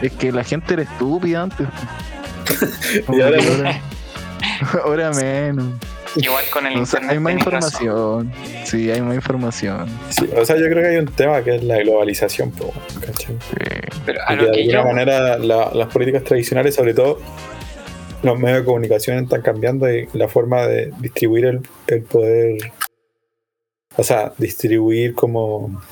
[0.02, 1.66] Es que la gente era estúpida antes.
[3.12, 3.80] Y ahora ahora,
[4.84, 5.74] ahora menos.
[6.16, 7.10] Igual con el O sea, internet.
[7.10, 7.84] hay más razón.
[7.84, 8.32] información.
[8.64, 9.86] Sí, hay más información.
[10.10, 12.52] Sí, o sea, yo creo que hay un tema que es la globalización,
[13.00, 13.36] ¿cachai?
[13.38, 13.98] Sí.
[14.06, 14.84] Pero a Y que lo de que alguna yo.
[14.86, 17.18] manera la- las políticas tradicionales, sobre todo
[18.22, 22.72] los medios de comunicación, están cambiando y la forma de distribuir el, el poder,
[23.96, 25.82] o sea, distribuir como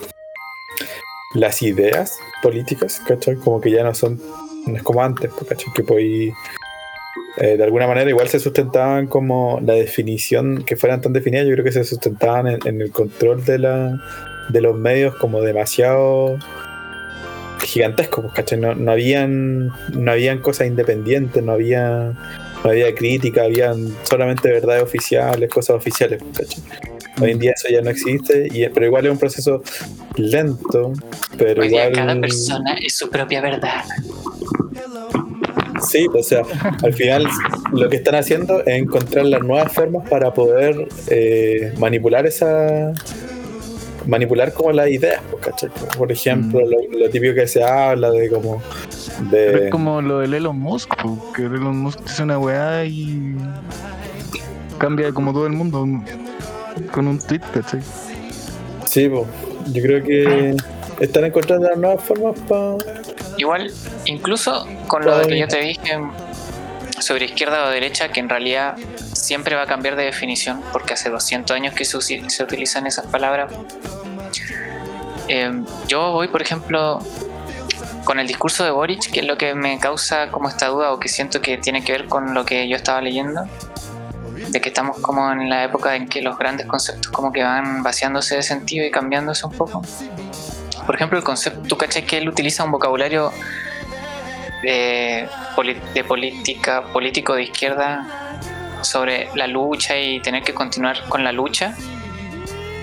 [1.35, 3.37] las ideas políticas, ¿cachai?
[3.37, 4.21] Como que ya no son,
[4.67, 5.73] no es como antes, pues, ¿cachai?
[5.75, 6.33] Que podí,
[7.37, 11.53] eh, de alguna manera igual se sustentaban como la definición, que fueran tan definidas, yo
[11.55, 14.01] creo que se sustentaban en, en el control de, la,
[14.51, 16.39] de los medios como demasiado
[17.65, 18.59] gigantesco, pues, ¿cachai?
[18.59, 22.13] No, no habían, no habían cosas independientes, no había,
[22.63, 26.63] no había crítica, habían solamente verdades oficiales, cosas oficiales, pues, ¿cachai?
[27.21, 29.63] Hoy en día eso ya no existe, y, pero igual es un proceso
[30.17, 30.93] lento,
[31.39, 32.07] pero Hoy día igual...
[32.07, 33.85] cada persona es su propia verdad.
[35.89, 36.43] Sí, o sea,
[36.83, 37.27] al final
[37.73, 42.93] lo que están haciendo es encontrar las nuevas formas para poder eh, manipular esa
[44.07, 45.71] manipular como las ideas, pues, ¿cachai?
[45.97, 46.71] Por ejemplo, Mm.
[46.93, 48.63] lo, lo típico que se habla de como
[49.31, 50.91] Pero de es como lo del Elon Musk,
[51.35, 53.35] que el Elon Musk dice una weá y
[54.79, 55.87] cambia como todo el mundo
[56.93, 57.81] con un tweet, ¿cachai?
[58.87, 59.27] Sí, po.
[59.73, 60.55] yo creo que
[61.01, 62.77] están encontrando las nuevas formas para.
[63.37, 63.73] Igual,
[64.05, 65.99] incluso con lo de que yo te dije
[67.01, 68.77] sobre izquierda o derecha, que en realidad
[69.13, 71.97] siempre va a cambiar de definición, porque hace 200 años que se,
[72.43, 73.53] utilizan esas palabras.
[75.29, 77.01] Eh, yo voy, por ejemplo,
[78.05, 81.01] con el discurso de Boric, que es lo que me causa como esta duda o
[81.01, 83.43] que siento que tiene que ver con lo que yo estaba leyendo,
[84.49, 87.83] de que estamos como en la época en que los grandes conceptos como que van
[87.83, 89.83] vaciándose de sentido y cambiándose un poco.
[90.87, 93.33] Por ejemplo, el concepto, tú caché que él utiliza un vocabulario
[94.63, 98.07] de, poli- de política, político de izquierda
[98.83, 101.75] sobre la lucha y tener que continuar con la lucha.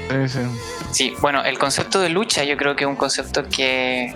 [0.10, 0.40] Sí, sí.
[0.92, 4.14] Sí, bueno, el concepto de lucha yo creo que es un concepto que,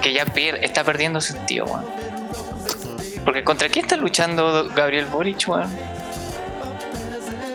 [0.00, 1.84] que ya pier- está perdiendo sentido, weón.
[3.24, 5.68] Porque ¿contra quién está luchando Gabriel Boric, weón?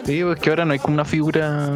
[0.06, 1.68] Sí, pues que ahora no hay como una figura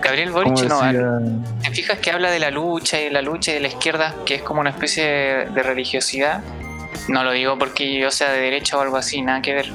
[0.00, 1.18] Gabriel Boric no, decía,
[1.57, 4.14] ¿Te fijas que habla de la lucha y de la lucha y de la izquierda,
[4.26, 6.42] que es como una especie de, de religiosidad?
[7.08, 9.70] No lo digo porque yo sea de derecha o algo así, nada que ver.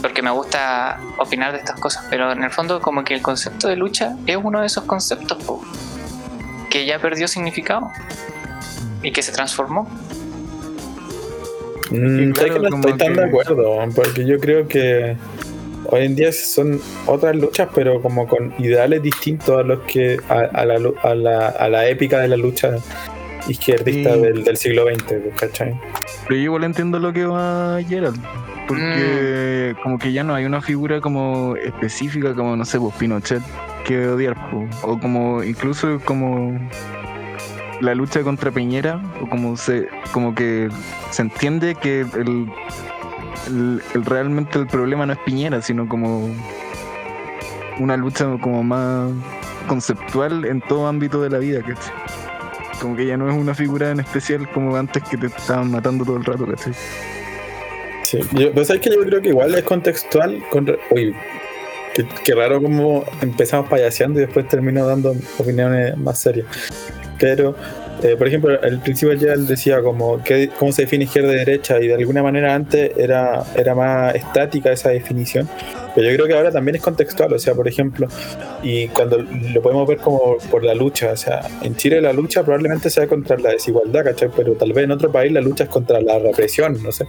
[0.00, 3.66] Porque me gusta opinar de estas cosas, pero en el fondo como que el concepto
[3.66, 5.60] de lucha es uno de esos conceptos po,
[6.70, 7.90] que ya perdió significado
[9.02, 9.88] y que se transformó.
[11.90, 15.16] Mm, claro, sé que no estoy tan que- de acuerdo, porque yo creo que
[15.88, 20.40] hoy en día son otras luchas, pero como con ideales distintos a los que a,
[20.60, 22.76] a la, lu- a, la, a la épica de la lucha
[23.48, 24.20] izquierdista Sí.
[24.20, 25.80] del, del siglo XX, pues, ¿cachai?
[26.26, 28.20] Pero yo igual entiendo lo que va Gerald.
[28.66, 29.82] Porque Mm.
[29.82, 33.42] como que ya no hay una figura como específica como, no sé, pues Pinochet
[33.86, 34.34] que odiar.
[34.50, 34.66] po.
[34.82, 36.58] O como incluso como
[37.80, 39.00] la lucha contra Piñera.
[39.22, 40.68] O como se como que
[41.10, 42.46] se entiende que el,
[43.48, 46.30] el- realmente el problema no es Piñera, sino como
[47.80, 49.10] una lucha como más
[49.66, 51.92] conceptual en todo ámbito de la vida, ¿cachai?
[52.80, 56.04] Como que ya no es una figura en especial como antes que te estaban matando
[56.04, 56.72] todo el rato, ¿cachai?
[58.04, 60.42] Sí, yo, pero sabes que yo creo que igual es contextual.
[60.50, 61.14] Con, uy,
[61.94, 66.46] qué, qué raro como empezamos payaseando y después termino dando opiniones más serias.
[67.18, 67.54] Pero,
[68.02, 71.36] eh, por ejemplo, al principio ya él decía como que, cómo se define izquierda y
[71.36, 75.48] derecha y de alguna manera antes era, era más estática esa definición.
[75.94, 78.06] Pero yo creo que ahora también es contextual, o sea, por ejemplo,
[78.62, 82.44] y cuando lo podemos ver como por la lucha, o sea, en Chile la lucha
[82.44, 84.30] probablemente sea contra la desigualdad, ¿cachai?
[84.36, 87.04] Pero tal vez en otro país la lucha es contra la represión, no sé.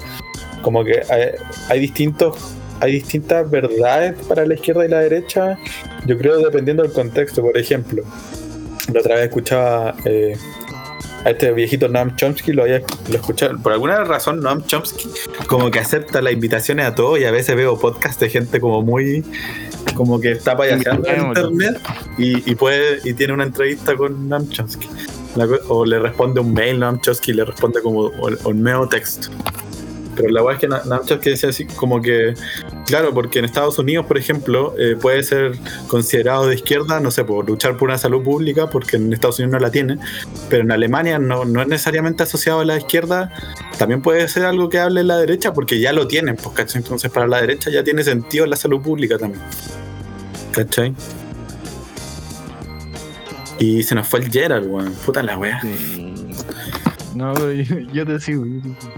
[0.64, 1.32] Como que hay,
[1.70, 5.58] hay distintos hay distintas verdades para la izquierda y la derecha,
[6.06, 7.42] yo creo dependiendo del contexto.
[7.42, 8.04] Por ejemplo,
[8.94, 10.36] la otra vez escuchaba eh,
[11.26, 13.58] a este viejito Noam Chomsky, lo había lo escuchado.
[13.60, 15.10] Por alguna razón, Noam Chomsky
[15.48, 18.82] como que acepta las invitaciones a todo y a veces veo podcasts de gente como
[18.82, 19.24] muy
[19.96, 21.80] como que está payaseando en internet
[22.18, 24.88] y, y puede y tiene una entrevista con Noam Chomsky.
[25.36, 28.12] La o le responde un mail Noam Chomsky y le responde como
[28.46, 29.30] un, meo texto.
[30.22, 32.34] Pero la verdad es que Na- Noam Chomsky decía así como que
[32.88, 35.54] Claro, porque en Estados Unidos, por ejemplo, eh, puede ser
[35.88, 39.54] considerado de izquierda, no sé, por luchar por una salud pública, porque en Estados Unidos
[39.54, 39.98] no la tiene,
[40.50, 43.32] pero en Alemania no, no es necesariamente asociado a la izquierda,
[43.78, 46.82] también puede ser algo que hable la derecha, porque ya lo tienen, pues, ¿cachai?
[46.82, 49.42] Entonces para la derecha ya tiene sentido la salud pública también.
[50.52, 50.94] ¿Cachai?
[53.60, 54.94] Y se nos fue el Gerald, weón.
[55.06, 55.62] Puta la wea.
[57.16, 58.46] No, yo, yo te sigo.
[58.46, 58.94] yo te sigo.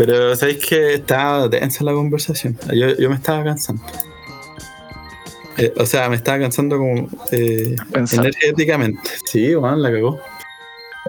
[0.00, 2.56] Pero sabéis que estaba densa la conversación.
[2.72, 3.82] Yo, yo me estaba cansando.
[5.58, 9.10] Eh, o sea, me estaba cansando como eh, energéticamente.
[9.26, 10.18] Sí, Juan, la cagó.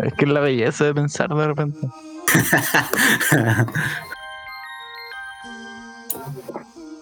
[0.04, 1.80] Es que es la belleza de pensar de repente.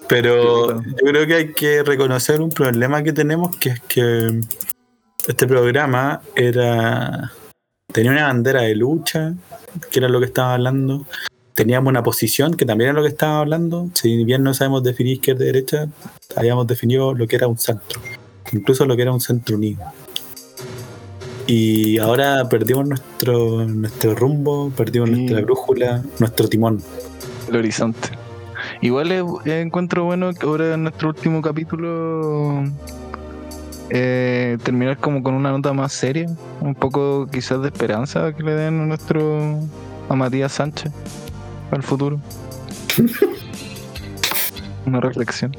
[0.08, 4.42] Pero yo creo que hay que reconocer un problema que tenemos, que es que
[5.28, 7.32] este programa era
[7.92, 9.34] tenía una bandera de lucha,
[9.92, 11.08] que era lo que estaba hablando.
[11.60, 13.90] Teníamos una posición, que también era lo que estaba hablando.
[13.94, 15.90] Si bien no sabemos definir izquierda y derecha,
[16.38, 18.00] habíamos definido lo que era un centro,
[18.54, 19.82] incluso lo que era un centro unido.
[21.48, 26.82] Y ahora perdimos nuestro, nuestro rumbo, perdimos nuestra brújula, nuestro timón.
[27.50, 28.08] El horizonte.
[28.80, 29.12] Igual
[29.46, 32.64] encuentro bueno que ahora en nuestro último capítulo
[33.90, 36.28] eh, terminar como con una nota más seria,
[36.62, 39.60] un poco quizás de esperanza que le den a nuestro
[40.08, 40.94] a Matías Sánchez
[41.70, 42.20] para el futuro.
[44.86, 45.56] una reflexión.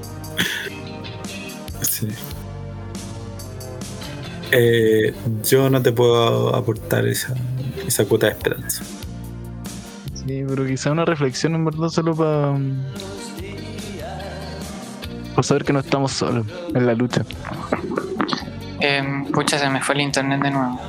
[1.82, 2.08] Sí.
[4.52, 7.34] Eh, yo no te puedo aportar esa,
[7.86, 8.82] esa cuota de esperanza.
[10.14, 12.58] Sí, pero quizás una reflexión en verdad solo para
[15.30, 17.24] para saber que no estamos solos en la lucha.
[18.80, 20.80] Em, pucha, se me fue el internet de nuevo.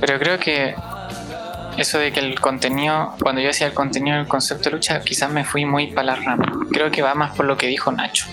[0.00, 0.74] Pero creo que
[1.76, 5.30] eso de que el contenido, cuando yo decía el contenido del concepto de lucha, quizás
[5.30, 6.52] me fui muy para la rama.
[6.70, 8.26] Creo que va más por lo que dijo Nacho.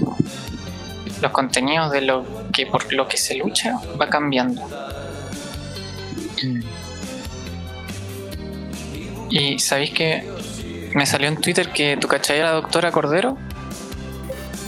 [1.21, 4.61] Los contenidos de lo que por lo que se lucha va cambiando.
[9.29, 10.27] Y sabéis que
[10.93, 13.37] me salió en Twitter que tu cachai la doctora Cordero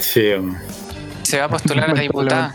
[0.04, 0.30] Sí,
[1.22, 2.54] se va a postular a diputada.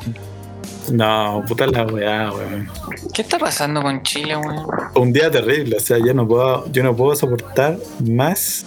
[0.92, 2.70] No, puta la weá, weón.
[3.14, 4.66] ¿Qué está pasando con Chile, weón?
[4.96, 8.66] Un día terrible, o sea, yo no puedo, yo no puedo soportar más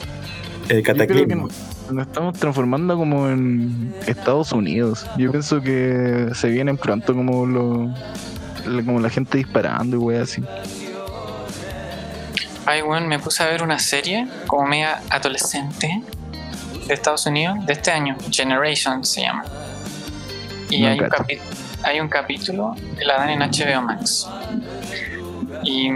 [0.69, 1.49] el Yo creo que cataclismo.
[1.49, 5.07] nos, nos estamos transformando como en Estados Unidos.
[5.19, 7.87] Yo pienso que se vienen pronto como lo,
[8.67, 10.43] la- como la gente disparando y wey así.
[12.65, 16.01] Ay, weón, me puse a ver una serie como media adolescente
[16.87, 19.45] de Estados Unidos de este año, Generation se llama.
[20.71, 21.39] Y No hay, un capi-
[21.85, 24.29] hay un capítulo que la dan en HBO Max.
[25.65, 25.89] Y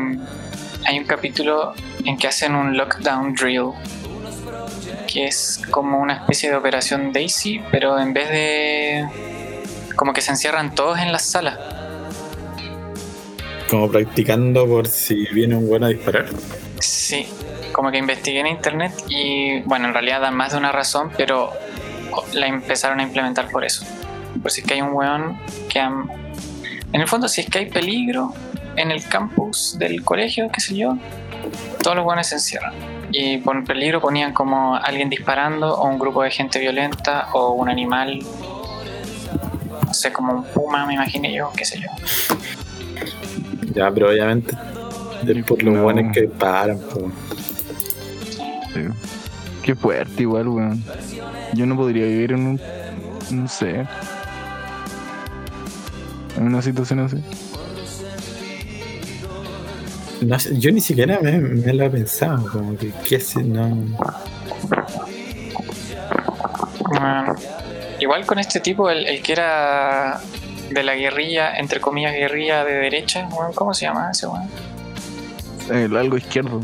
[0.84, 3.72] hay un capítulo en que hacen un lockdown drill,
[5.12, 9.08] que es como una especie de operación Daisy, pero en vez de...
[9.96, 11.58] como que se encierran todos en la sala.
[13.68, 16.26] Como practicando por si viene un bueno a disparar.
[16.78, 17.26] Sí,
[17.72, 21.52] como que investigué en internet y bueno, en realidad dan más de una razón, pero
[22.32, 23.84] la empezaron a implementar por eso.
[24.42, 25.80] Por si es que hay un weón que...
[25.80, 26.08] am-
[26.92, 28.32] En el fondo, si es que hay peligro
[28.76, 30.96] en el campus del colegio, qué sé yo,
[31.82, 32.72] todos los weones se encierran.
[33.12, 37.68] Y por peligro ponían como alguien disparando o un grupo de gente violenta o un
[37.68, 38.20] animal,
[39.86, 41.88] no sé, como un puma, me imaginé yo, qué sé yo.
[43.74, 44.54] Ya, pero obviamente
[45.26, 45.82] es por los No.
[45.82, 46.78] buenos que paran.
[46.78, 47.10] po.
[48.74, 48.80] Sí.
[49.62, 50.84] Qué fuerte igual, weón.
[51.54, 52.60] Yo no podría vivir en un...
[53.30, 53.86] no sé.
[56.36, 57.16] En una situación así.
[60.22, 63.68] No sé, yo ni siquiera me, me lo he pensado, como que qué sé, no.
[66.88, 67.34] Bueno,
[68.00, 70.20] igual con este tipo, el, el que era
[70.70, 74.48] de la guerrilla, entre comillas, guerrilla de derecha, ¿cómo se llama ese weón?
[75.70, 76.60] El algo izquierdo.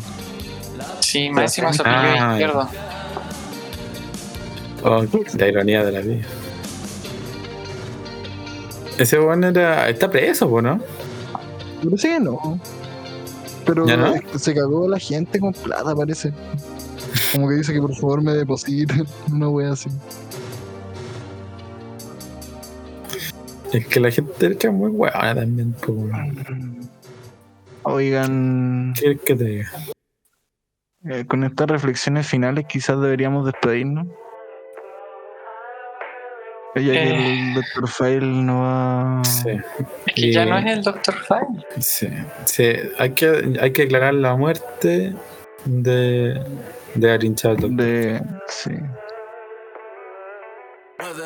[1.00, 2.68] Sí, más encima su apellido Ah, izquierdo.
[4.84, 5.04] Oh,
[5.38, 6.24] la ironía de la vida.
[9.02, 9.88] Ese bueno era.
[9.88, 10.80] está preso, ¿no?
[11.82, 12.60] Parece que no.
[13.66, 13.84] Pero
[14.38, 16.32] se cagó la gente con plata, parece.
[17.32, 19.04] Como que dice que por favor me depositen.
[19.32, 19.90] Una wea así.
[23.72, 25.96] Es que la gente derecha es muy huevona también, po.
[27.82, 29.70] Oigan, ¿Qué que te diga?
[31.06, 34.06] eh, con estas reflexiones finales quizás deberíamos despedirnos.
[36.74, 37.40] Que Eh.
[37.40, 37.88] el Dr.
[37.88, 39.22] File no va...
[39.24, 39.50] Sí,
[40.06, 41.14] Es que ya no es el Dr.
[41.14, 41.66] File.
[41.78, 42.08] sí,
[42.46, 42.72] sí.
[42.98, 45.12] Hay que, hay que aclarar la muerte
[45.64, 46.42] de.
[46.94, 47.34] de Arin.
[47.76, 48.22] De...
[48.48, 48.70] Sí.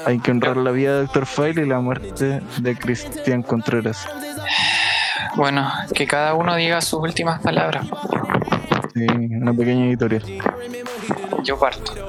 [0.04, 1.26] Hay que honrar la vida de Dr.
[1.26, 4.08] File y la muerte de Cristian Contreras.
[5.36, 7.86] Bueno, que cada uno diga sus últimas palabras.
[8.94, 10.22] Sí, una pequeña editorial.
[11.44, 12.05] Yo parto.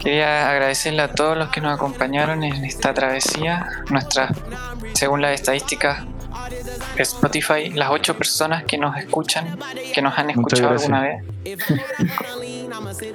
[0.00, 3.68] Quería agradecerle a todos los que nos acompañaron en esta travesía.
[3.90, 4.30] Nuestra,
[4.94, 6.04] según las estadísticas,
[6.96, 9.58] Spotify, las ocho personas que nos escuchan,
[9.92, 11.24] que nos han escuchado alguna vez.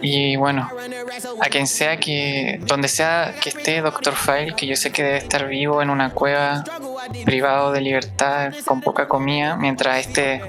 [0.02, 0.70] Y bueno,
[1.42, 4.16] a quien sea que, donde sea que esté Dr.
[4.16, 6.64] File, que yo sé que debe estar vivo en una cueva,
[7.26, 10.42] privado de libertad, con poca comida, mientras este,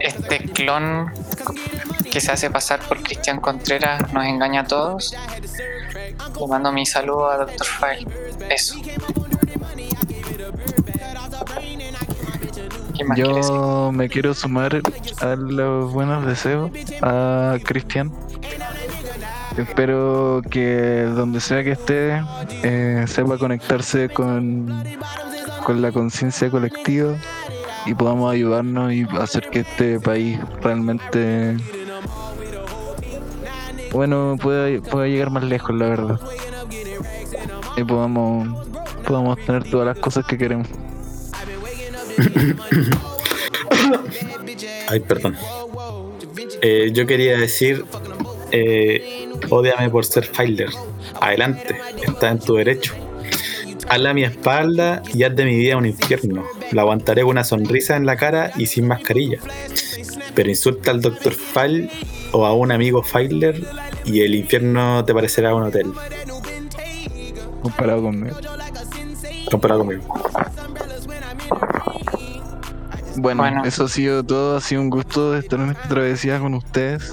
[0.00, 1.12] este clon
[2.12, 5.16] que se hace pasar por Cristian Contreras nos engaña a todos.
[6.38, 7.66] Le mando mi saludo a Dr.
[7.66, 8.06] File.
[8.50, 8.76] Eso.
[13.16, 14.82] Yo me quiero sumar
[15.22, 18.12] a los buenos deseos a Cristian.
[19.56, 22.22] Espero que donde sea que esté
[22.62, 24.84] eh, sepa conectarse con,
[25.64, 27.16] con la conciencia colectiva
[27.86, 31.56] y podamos ayudarnos y hacer que este país realmente
[33.92, 36.20] bueno pueda, pueda llegar más lejos la verdad
[37.76, 38.66] y podamos
[39.06, 40.66] podamos tener todas las cosas que queremos
[44.88, 45.36] Ay, perdón.
[46.60, 47.84] Eh, yo quería decir,
[48.50, 50.70] eh, ódiame por ser filer.
[51.20, 51.76] Adelante,
[52.06, 52.94] está en tu derecho.
[53.88, 56.44] Hazla mi espalda y haz de mi vida un infierno.
[56.70, 59.38] La aguantaré con una sonrisa en la cara y sin mascarilla.
[60.34, 61.32] Pero insulta al Dr.
[61.32, 61.90] File
[62.32, 63.62] o a un amigo filer
[64.04, 65.92] y el infierno te parecerá un hotel.
[67.62, 68.36] comparado conmigo
[69.50, 70.02] Comparado conmigo.
[73.16, 73.64] Bueno, Bueno.
[73.64, 74.56] eso ha sido todo.
[74.56, 77.12] Ha sido un gusto estar en esta travesía con ustedes.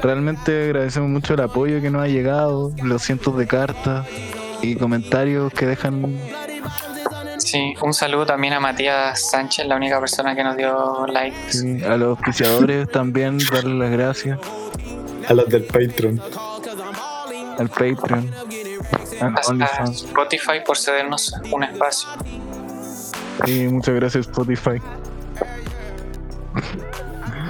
[0.00, 4.06] Realmente agradecemos mucho el apoyo que nos ha llegado, los cientos de cartas
[4.60, 6.18] y comentarios que dejan.
[7.52, 11.52] Sí, un saludo también a Matías Sánchez, la única persona que nos dio likes.
[11.52, 14.38] sí, a los auspiciadores también, darles las gracias.
[15.28, 16.18] A los del Patreon.
[17.58, 18.30] Al Patreon,
[19.20, 19.84] A.
[19.90, 22.08] Spotify por cedernos un espacio.
[23.46, 24.80] Y muchas gracias, Spotify.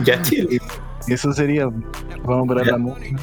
[0.03, 0.59] Ya Chile.
[1.07, 1.69] Y eso sería.
[2.25, 2.73] Vamos para Ya.
[2.73, 3.23] la música.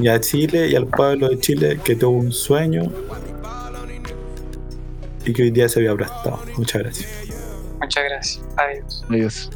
[0.00, 2.82] Y a Chile y al pueblo de Chile que tuvo un sueño
[5.26, 6.40] y que hoy día se había aplastado.
[6.56, 7.28] Muchas gracias.
[7.80, 8.44] Muchas gracias.
[8.56, 9.04] Adiós.
[9.08, 9.50] Adiós.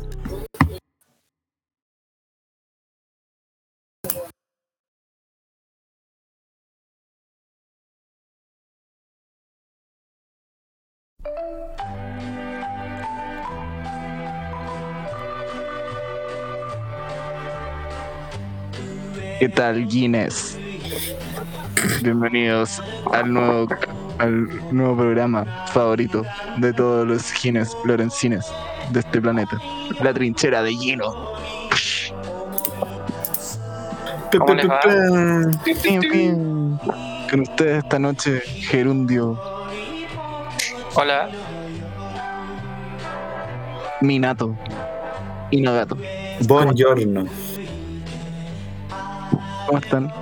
[19.38, 20.58] ¿Qué tal, Guinness?
[22.02, 23.68] Bienvenidos al nuevo,
[24.18, 26.24] al nuevo programa favorito
[26.58, 28.46] de todos los Guinness Lorencines
[28.90, 29.58] de este planeta.
[30.02, 30.72] La trinchera de
[36.00, 36.78] pim.
[37.30, 39.38] Con ustedes esta noche, Gerundio
[40.94, 41.28] Hola,
[44.00, 44.56] Minato
[45.50, 45.96] y Nagato.
[46.40, 47.26] Buongiorno.
[49.66, 50.12] ¿Cómo están?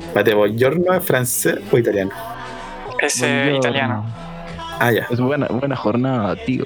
[0.00, 2.31] Espérate, buongiorno es francés o italiano.
[3.02, 3.58] Buongiorno.
[3.58, 4.04] italiano.
[4.78, 5.06] Ah, ya.
[5.10, 6.64] Es buena, buena jornada, tío.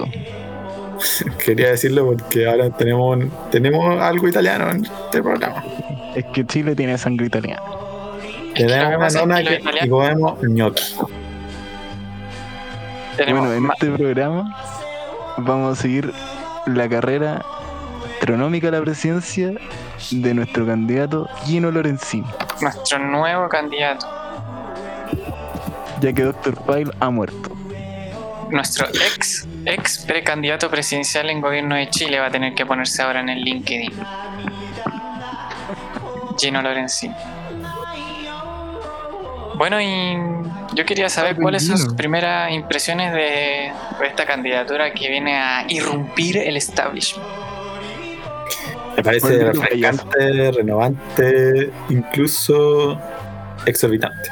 [1.45, 3.19] Quería decirlo porque ahora tenemos,
[3.51, 5.63] tenemos algo italiano en este programa.
[6.15, 7.63] Es que Chile tiene sangre italiana.
[8.55, 10.39] Es Tenemos una es nona que y comemos
[13.19, 14.57] Bueno, en este programa
[15.39, 16.13] vamos a seguir
[16.67, 17.45] la carrera
[18.19, 19.53] astronómica a la presidencia
[20.11, 22.27] de nuestro candidato Gino Lorenzini,
[22.61, 24.07] nuestro nuevo candidato,
[26.07, 26.55] ya que Dr.
[26.65, 27.51] Pyle ha muerto.
[28.51, 33.21] nuestro ex ex precandidato presidencial en gobierno de Chile va a tener que ponerse ahora
[33.21, 33.93] en el LinkedIn.
[36.39, 37.15] Gino Lorenzini.
[39.57, 40.17] Bueno, y
[40.75, 45.35] yo quería saber Ay, cuáles son sus primeras impresiones de, de esta candidatura que viene
[45.35, 47.27] a irrumpir el establishment.
[48.97, 53.01] Me parece refrescante, renovante, incluso
[53.65, 54.29] exorbitante.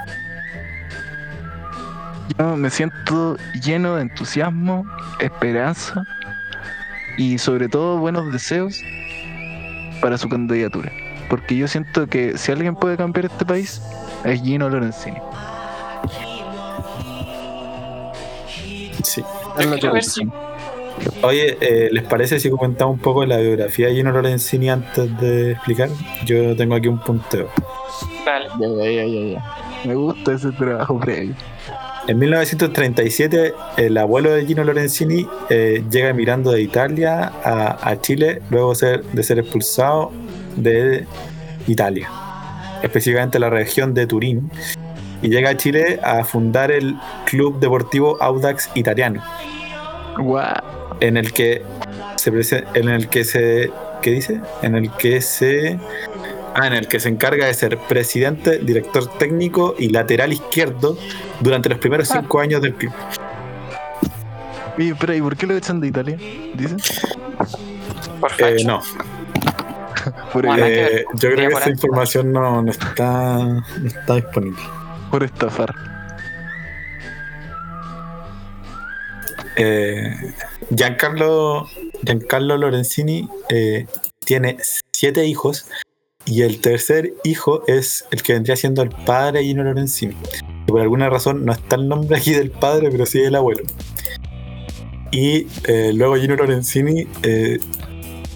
[2.38, 4.86] Yo me siento lleno de entusiasmo,
[5.20, 6.04] esperanza
[7.16, 8.80] y sobre todo buenos deseos
[10.00, 10.90] para su candidatura.
[11.28, 13.80] Porque yo siento que si alguien puede cambiar este país,
[14.24, 15.18] es Gino Lorenzini.
[19.02, 19.22] Sí.
[21.22, 25.52] Oye, eh, ¿les parece si comentamos un poco la biografía de Gino Lorenzini antes de
[25.52, 25.88] explicar?
[26.24, 27.48] Yo tengo aquí un punteo.
[28.24, 28.48] Dale.
[28.60, 29.73] Ya, ya, ya, ya, ya.
[29.85, 31.35] Me gusta ese trabajo previo.
[32.07, 38.43] En 1937, el abuelo de Gino Lorenzini eh, llega emigrando de Italia a, a Chile
[38.51, 40.12] luego ser- de ser expulsado
[40.57, 41.07] de
[41.66, 42.11] Italia,
[42.82, 44.51] específicamente la región de Turín,
[45.22, 49.22] y llega a Chile a fundar el Club Deportivo Audax Italiano,
[50.18, 50.55] Guau.
[51.01, 51.62] en el que
[52.16, 52.30] se
[52.74, 53.70] en el que se
[54.03, 54.41] ¿qué dice?
[54.62, 55.78] En el que se
[56.55, 60.98] ah, en el que se encarga de ser presidente, director técnico y lateral izquierdo
[61.40, 62.92] durante los primeros cinco años del club.
[64.76, 66.16] Oye, espera, ¿y por qué lo echan de Italia?
[66.55, 66.78] ¿Dicen?
[68.20, 68.80] Por Eh, no,
[70.32, 74.61] Por, Bueno, eh, yo creo que esa información no, no está, no está disponible.
[75.11, 75.74] por estafar.
[79.57, 80.11] Eh,
[80.74, 81.68] Giancarlo,
[82.05, 83.86] Giancarlo Lorenzini eh,
[84.24, 84.57] tiene
[84.92, 85.68] siete hijos
[86.26, 90.14] y el tercer hijo es el que vendría siendo el padre Gino Lorenzini.
[90.66, 93.62] Por alguna razón no está el nombre aquí del padre, pero sí del abuelo.
[95.10, 97.60] Y eh, luego Gino Lorenzini eh,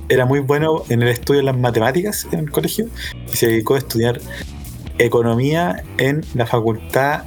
[0.08, 2.86] era muy bueno en el estudio de las matemáticas en el colegio
[3.32, 4.20] y se dedicó a estudiar
[4.98, 7.24] economía en la Facultad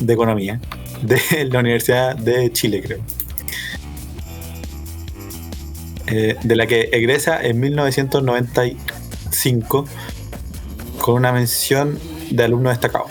[0.00, 0.60] de Economía
[1.02, 3.00] de la Universidad de Chile, creo.
[6.08, 7.58] Eh, de la que egresa en
[9.36, 9.84] 1995
[11.00, 11.98] con una mención
[12.30, 13.06] de alumno destacado,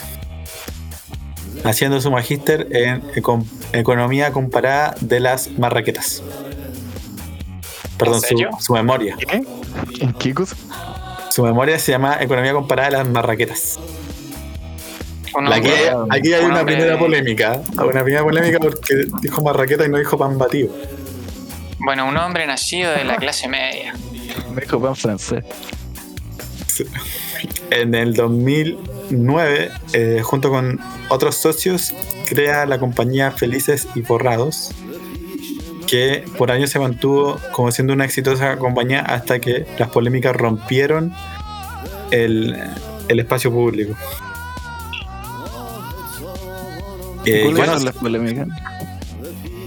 [1.64, 6.24] haciendo su magíster en econ- economía comparada de las marraquetas.
[7.98, 9.16] Perdón, su, su memoria.
[9.18, 9.42] ¿Qué?
[10.02, 10.56] ¿En qué cosa?
[11.32, 13.80] Su memoria se llama Economía comparada de las marraquetas.
[16.10, 17.62] Aquí, hay un una hombre- primera polémica.
[17.74, 20.74] Una primera polémica porque dijo marraqueta y no dijo pan batido.
[21.80, 23.94] Bueno, un hombre nacido de la clase media.
[24.54, 25.44] Me dijo pan francés.
[27.72, 31.94] En el 2009, eh, junto con otros socios,
[32.28, 34.72] crea la compañía Felices y Forrados,
[35.88, 41.14] que por años se mantuvo como siendo una exitosa compañía hasta que las polémicas rompieron
[42.12, 42.56] el,
[43.08, 43.96] el espacio público.
[47.26, 48.48] Eh, ¿Cuáles bueno, son las polémicas?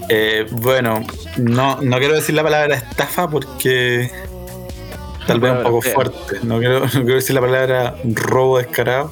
[0.09, 1.05] eh, bueno,
[1.37, 4.09] no, no quiero decir la palabra estafa porque
[5.29, 5.93] tal vez un poco fea.
[5.93, 6.39] fuerte.
[6.43, 9.11] No quiero, no quiero decir la palabra robo descarado.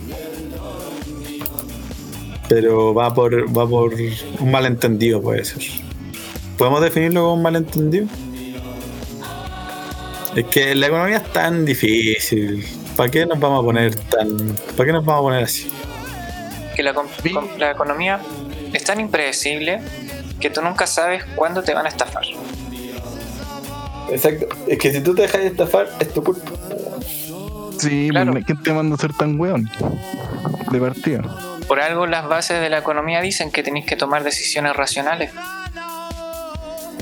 [2.50, 5.62] Pero va por, va por un malentendido, puede ser.
[6.58, 8.08] ¿Podemos definirlo como un malentendido?
[10.36, 12.66] Es que la economía es tan difícil.
[12.96, 14.38] ¿Para qué nos vamos a poner tan.
[14.76, 15.70] ¿Para qué nos vamos a poner así?
[16.76, 16.96] Que la,
[17.58, 18.20] la economía
[18.74, 19.82] es tan impredecible
[20.40, 22.24] que tú nunca sabes cuándo te van a estafar.
[24.12, 24.48] Exacto.
[24.68, 26.52] Es que si tú te dejas de estafar, es tu culpa.
[27.80, 28.32] Sí, Claro.
[28.32, 29.70] pues, ¿quién te manda a ser tan weón?
[30.72, 31.22] De partida.
[31.68, 35.32] Por algo las bases de la economía dicen que tenéis que tomar decisiones racionales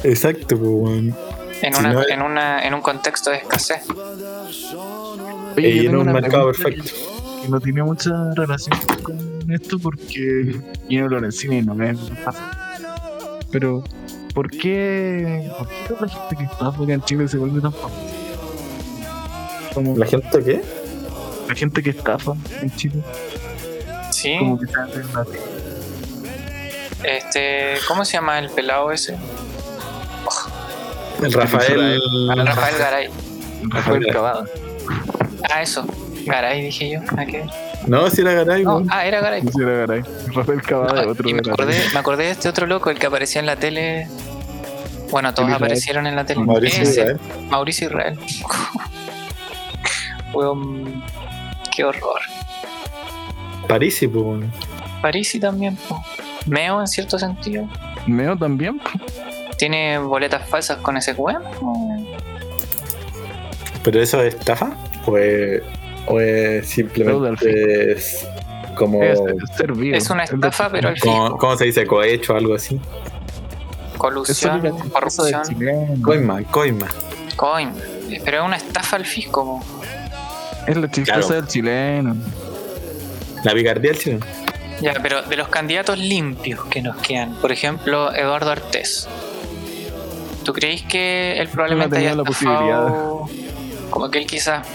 [0.04, 1.16] Exacto, pues, weón.
[1.62, 3.82] en, Si una, no en, una, en un contexto de escasez.
[5.58, 6.84] Oye, Y yo en un mercado perfecto.
[6.84, 12.44] Que, que no tiene mucha relación con esto porque Gino Lorenzini no es fácil.
[13.52, 13.84] Pero,
[14.36, 18.14] ¿por qué, ¿por qué la gente que estafa acá en Chile se vuelve tan famosa?
[19.74, 20.62] Como ¿La gente qué?
[21.48, 23.02] la gente que estafa en Chile,
[24.12, 25.26] Sí, como que se hace una
[27.04, 29.16] este, ¿cómo se llama el pelado ese?
[31.22, 32.02] El Rafael.
[32.36, 33.10] Rafael Garay.
[33.70, 34.08] Rafael Rafael.
[34.12, 34.46] Cavada.
[35.52, 35.86] Ah, eso.
[36.26, 37.00] Garay dije yo.
[37.16, 37.46] ¿a qué?
[37.88, 39.42] No, si era Garay, No, ah, era Garay.
[39.44, 40.02] No sé, era Garay.
[40.34, 43.06] Rafael Cavada es otro y me acordé, me acordé de este otro loco, el que
[43.08, 44.08] aparecía en la tele.
[45.12, 45.64] Bueno, todos Israel.
[45.64, 46.42] aparecieron en la tele.
[46.42, 47.20] Mauricio Ese, Israel.
[47.50, 48.20] Mauricio Israel.
[50.34, 51.04] Weón,
[51.76, 52.20] qué horror.
[53.68, 54.44] Parisi, pues.
[55.02, 55.76] Parisi también.
[55.88, 56.04] po.
[56.46, 57.68] Meo en cierto sentido.
[58.08, 58.82] Meo también.
[59.58, 61.44] Tiene boletas falsas con ese weón.
[61.60, 62.06] po.
[63.84, 64.76] ¿Pero eso es estafa?
[65.06, 65.62] ¿O es,
[66.08, 68.28] o es simplemente es
[68.76, 69.96] como, Es, es ser vivo.
[69.98, 71.38] Es una estafa, pero al fisco.
[71.38, 71.86] ¿Cómo se dice?
[71.88, 72.80] ¿Cohecho o algo así?
[73.98, 75.44] Colusión, corrupción.
[76.02, 76.88] Coima, coima.
[77.36, 77.72] coin.
[78.24, 79.64] Pero es una estafa al fisco.
[80.68, 81.42] Es la chistosa Claro.
[81.42, 82.16] del chileno.
[83.44, 84.26] La picardía del chileno.
[84.82, 89.08] Ya, pero de los candidatos limpios que nos quedan, por ejemplo, Eduardo Artés.
[90.44, 93.26] ¿Tú creéis que él probablemente tenía haya la estafado?
[93.90, 94.68] Como que él quizás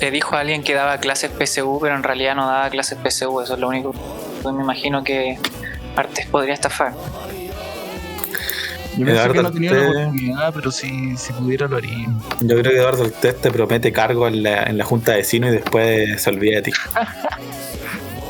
[0.00, 3.40] le dijo a alguien que daba clases PSU, pero en realidad no daba clases PSU,
[3.40, 3.94] eso es lo único.
[4.42, 5.38] Yo me imagino que
[5.96, 6.92] Artés podría estafar.
[8.96, 12.08] Yo pensé que no tenía la oportunidad, pero si, si pudiera lo haría.
[12.40, 15.54] Yo creo que Eduardo te promete cargo en la, en la junta de vecinos y
[15.54, 16.72] después se olvida de ti.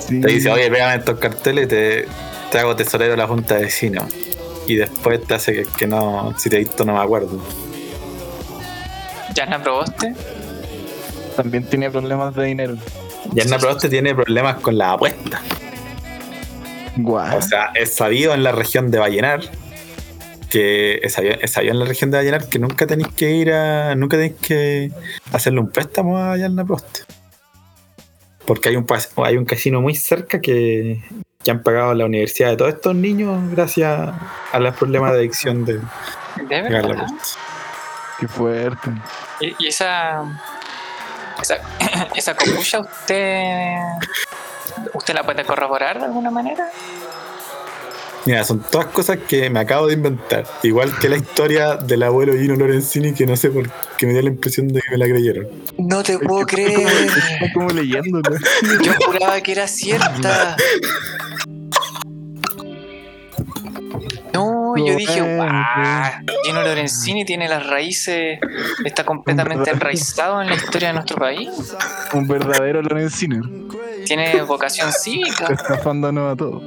[0.07, 0.21] Sí.
[0.21, 2.09] Te dice, oye, pégame estos carteles y te,
[2.53, 4.05] te hago tesorero de la junta de vecinos.
[4.67, 7.41] Y después te hace que, que no, si te he visto no me acuerdo.
[9.35, 10.15] ¿Yana Proboste?
[11.37, 12.77] También tenía problemas de dinero.
[13.33, 15.41] Yarna Proboste tiene problemas con la apuesta.
[16.97, 17.39] Guau.
[17.39, 19.41] O sea, es sabido en la región de Vallenar
[20.51, 23.95] que esa allá en la región de Vallenar que nunca tenéis que ir a.
[23.97, 24.93] Nunca tenéis que
[25.33, 27.01] hacerle un préstamo en la posta.
[28.47, 28.87] Porque hay un,
[29.25, 31.03] hay un casino muy cerca que,
[31.43, 34.13] que han pagado la universidad de todos estos niños gracias
[34.53, 35.81] a los problemas de adicción de,
[36.49, 37.07] ¿De verdad?
[38.21, 38.91] Qué fuerte.
[39.41, 40.41] ¿Y, y esa,
[41.41, 41.57] esa,
[42.15, 43.77] esa kombucha usted,
[44.93, 46.71] usted la puede corroborar de alguna manera?
[48.27, 50.47] Mira, son todas cosas que me acabo de inventar.
[50.63, 53.69] Igual que la historia del abuelo Gino Lorenzini, que no sé por
[53.99, 55.47] qué me dio la impresión de que me la creyeron.
[55.77, 56.89] No te puedo creer.
[56.89, 58.35] Está como leyéndolo.
[58.83, 60.57] Yo juraba que era cierta.
[64.35, 65.21] No, yo dije,
[66.45, 68.39] Gino Lorenzini tiene las raíces,
[68.85, 71.49] está completamente enraizado en la historia de nuestro país.
[72.13, 73.69] Un verdadero Lorenzini.
[74.05, 75.47] Tiene vocación cívica.
[75.53, 76.63] Estafándonos a todos.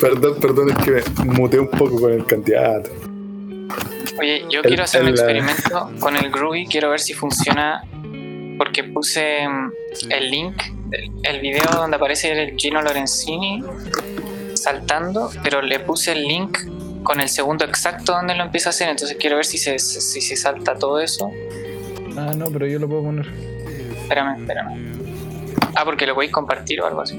[0.00, 2.90] Perdón, perdón, es que me muteé un poco con el candidato.
[4.18, 7.14] Oye, yo El- quiero hacer un el, eh, experimento con el Groovy, quiero ver si
[7.14, 7.82] funciona.
[8.58, 9.72] Porque puse mm,
[10.10, 10.54] el link,
[10.92, 13.64] el, el video donde aparece el Gino Lorenzini
[14.62, 16.58] saltando, pero le puse el link
[17.02, 18.88] con el segundo exacto donde lo empieza a hacer.
[18.88, 21.30] Entonces quiero ver si se, si se salta todo eso.
[22.16, 23.26] Ah, no, pero yo lo puedo poner.
[24.02, 24.92] Espérame, espérame.
[25.74, 27.14] Ah, porque lo podéis compartir o algo así.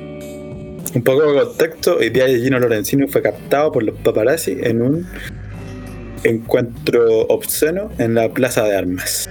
[0.93, 5.07] Un poco de contexto, hoy día Gino Lorenzini fue captado por los paparazzi en un
[6.23, 9.29] encuentro obsceno en la plaza de armas.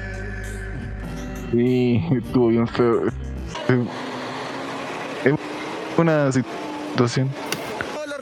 [1.52, 3.08] Sí, estuvo bien feo.
[5.24, 5.34] Es
[5.98, 7.28] una situación.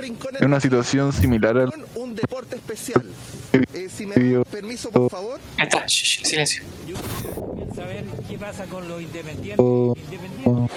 [0.08, 3.04] Es una situación similar al un deporte especial.
[3.52, 5.38] Eh, si me dan permiso, por favor.
[5.58, 6.62] Ahí está, silencio.
[7.74, 9.58] saber qué pasa con los independientes.
[9.58, 9.94] Oh.
[9.96, 10.76] Independientes.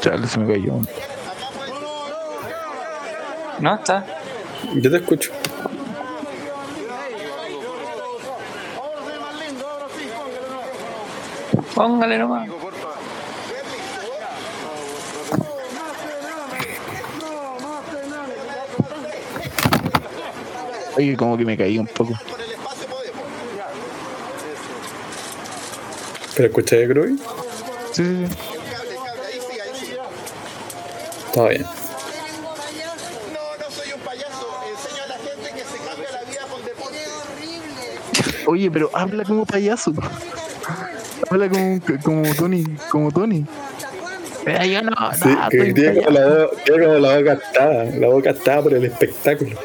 [0.00, 0.80] Chale, se me cayó.
[3.60, 3.74] ¿No?
[3.76, 4.04] ¿Está?
[4.74, 5.30] Yo te escucho.
[11.74, 12.55] Póngale nomás.
[20.96, 22.14] Oye, como que me caí un poco.
[26.34, 27.16] ¿Pero escuché de Groovy?
[27.92, 28.36] Sí, sí, sí.
[31.32, 31.62] Todo bien.
[31.62, 31.68] No,
[33.58, 34.46] no soy un payaso.
[34.70, 36.98] Enseño a la gente que se cambia la vida con deporte.
[38.46, 39.92] Oye, pero habla como payaso.
[41.30, 43.44] Habla como, como Tony, como Tony.
[44.46, 47.84] Eh, yo no, Sí, no, que soy tiene como la, tiene como la boca gastada,
[47.84, 49.58] la boca gastada por el espectáculo.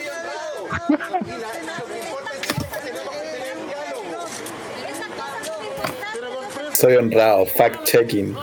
[6.73, 8.35] Soy honrado, fact checking.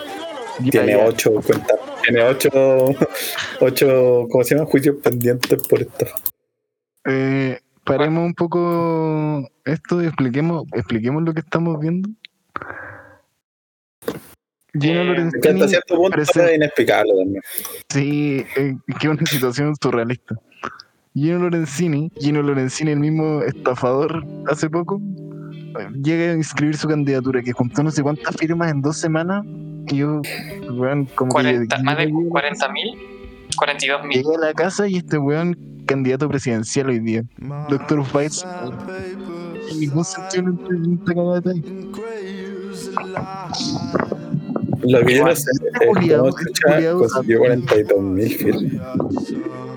[0.71, 2.49] Tiene ocho cuentas, tiene ocho,
[3.61, 4.67] ocho, ¿cómo se llama?
[4.69, 6.07] Juicios pendientes por esto.
[7.07, 12.09] Eh, paremos un poco esto y expliquemos, expliquemos lo que estamos viendo.
[14.75, 17.43] Gino Eh, Que Lorenzini, hasta cierto punto parece- es inexplicable también.
[17.89, 20.35] sí, eh, que una situación surrealista.
[21.15, 25.01] Gino Lorenzini, Gino Lorenzini, el mismo estafador hace poco,
[26.03, 29.45] llega a inscribir su candidatura, que juntó no sé cuántas firmas en dos semanas.
[29.91, 30.21] Y yo,
[30.71, 32.99] weón, como que 40, más de llegué a la 40 mil,
[33.57, 34.17] 42 mil.
[34.19, 35.57] Llegué a la casa y este weón
[35.87, 37.25] candidato presidencial hoy día.
[37.71, 38.47] Doctor Fights.
[39.73, 41.89] En ningún sentido no ent- no está cagada de ahí.
[44.89, 48.73] Lo que yo no sé es culiao, cómo este chucha culiao- consiguió 42 mil firmas.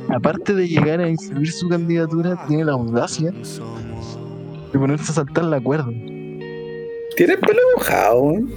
[0.10, 5.60] Aparte de llegar a inscribir su candidatura, tiene la audacia de ponerse a saltar la
[5.62, 5.88] cuerda.
[5.90, 8.52] Tiene el pelo mojado, weón.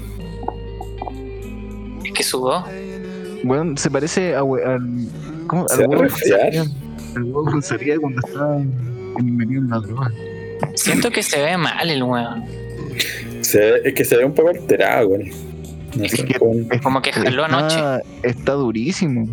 [2.05, 2.65] Es que sudó.
[3.45, 5.09] Weón, se parece a al.
[5.47, 5.69] ¿Cómo?
[5.69, 6.15] Se Al va a huevo.
[7.17, 10.11] Al huevo González cuando estaba en- metido en la droga.
[10.75, 12.45] Siento que se ve mal el weón.
[13.43, 15.11] Se ve- es que se ve un poco alterado.
[15.19, 15.25] No
[16.09, 17.79] sé, Es que- como- es- Como que jaló anoche.
[18.23, 19.29] está durísimo.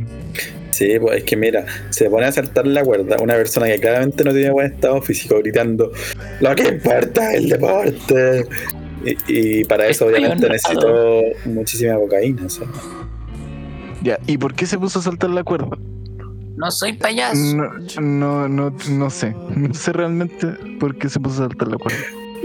[0.71, 4.23] Sí, pues es que mira, se pone a saltar la cuerda una persona que claramente
[4.23, 5.91] no tiene buen estado físico gritando
[6.39, 8.45] lo que importa es el deporte.
[9.03, 10.53] Y, y para eso Estoy obviamente honrado.
[10.53, 12.45] necesitó muchísima cocaína.
[12.45, 12.67] o sea.
[14.03, 15.77] Ya, ¿y por qué se puso a saltar la cuerda?
[16.55, 17.35] No soy payaso.
[17.55, 19.35] No, no, no, no sé.
[19.55, 20.47] No sé realmente
[20.79, 21.97] por qué se puso a saltar la cuerda.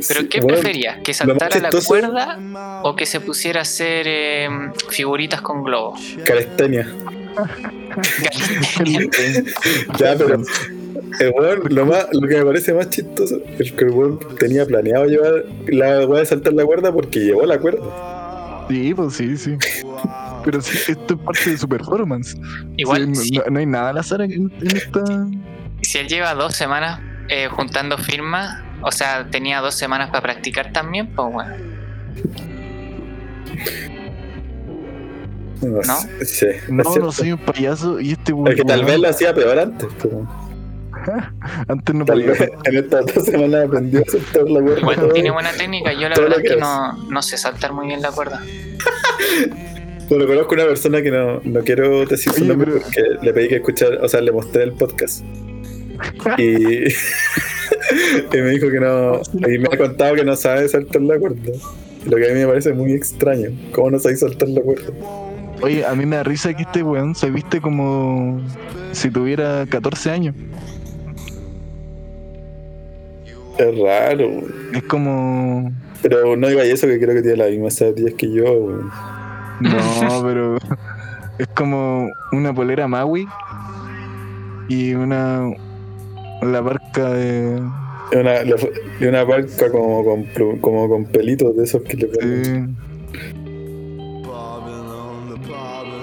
[0.09, 1.01] ¿Pero qué Bueno, prefería?
[1.03, 4.49] ¿Que saltara la cuerda o que se pusiera a hacer eh,
[4.91, 6.16] figuritas con globos?
[6.24, 6.87] Calistenia.
[9.99, 10.43] Ya, pero
[11.20, 14.66] el weón, lo, más, lo que me parece más chistoso es que el weón tenía
[14.66, 18.66] planeado llevar la weá de saltar la cuerda porque llevó la cuerda.
[18.68, 19.57] Sí, pues sí, sí.
[20.45, 22.37] Pero sí, esto es parte de su performance.
[22.76, 25.03] Igual, Sí, no, no hay nada al azar en, en esta.
[25.82, 30.72] si él lleva dos semanas eh, juntando firmas, o sea, tenía dos semanas para practicar
[30.72, 31.55] también, pues bueno.
[35.62, 35.82] No, ¿No?
[36.24, 39.59] sí, No, no soy un payaso y este Es que tal vez lo hacía peor
[39.59, 39.88] antes.
[40.00, 40.46] como,
[41.68, 42.32] Antes no Tal podía.
[42.32, 44.80] vez en estas dos semanas aprendió a soltar la cuerda.
[44.80, 45.09] Igual todo.
[45.11, 48.02] tiene buena técnica, yo la todo verdad es que no, no sé saltar muy bien
[48.02, 48.40] la cuerda.
[50.09, 53.48] Bueno, conozco una persona que no, no quiero decir su nombre pero- porque le pedí
[53.48, 55.24] que escuchara, o sea, le mostré el podcast.
[56.38, 61.18] Y, y me dijo que no, y me ha contado que no sabe saltar la
[61.18, 61.52] cuerda.
[62.04, 63.50] Lo que a mí me parece muy extraño.
[63.72, 64.92] ¿Cómo no sabéis saltar la cuerda?
[65.62, 68.40] Oye, a mí me da risa que este weón se viste como
[68.92, 70.34] si tuviera 14 años.
[73.59, 74.28] Es raro.
[74.72, 75.72] Es como.
[76.02, 78.44] Pero no diga eso que creo que tiene la misma edad que yo.
[78.44, 78.90] weón.
[79.61, 80.59] No, pero.
[81.38, 83.26] Es como una polera Maui
[84.68, 85.50] y una.
[86.42, 87.62] La barca de.
[88.12, 92.76] Una, de una barca como con, como con pelitos de esos que le ponen.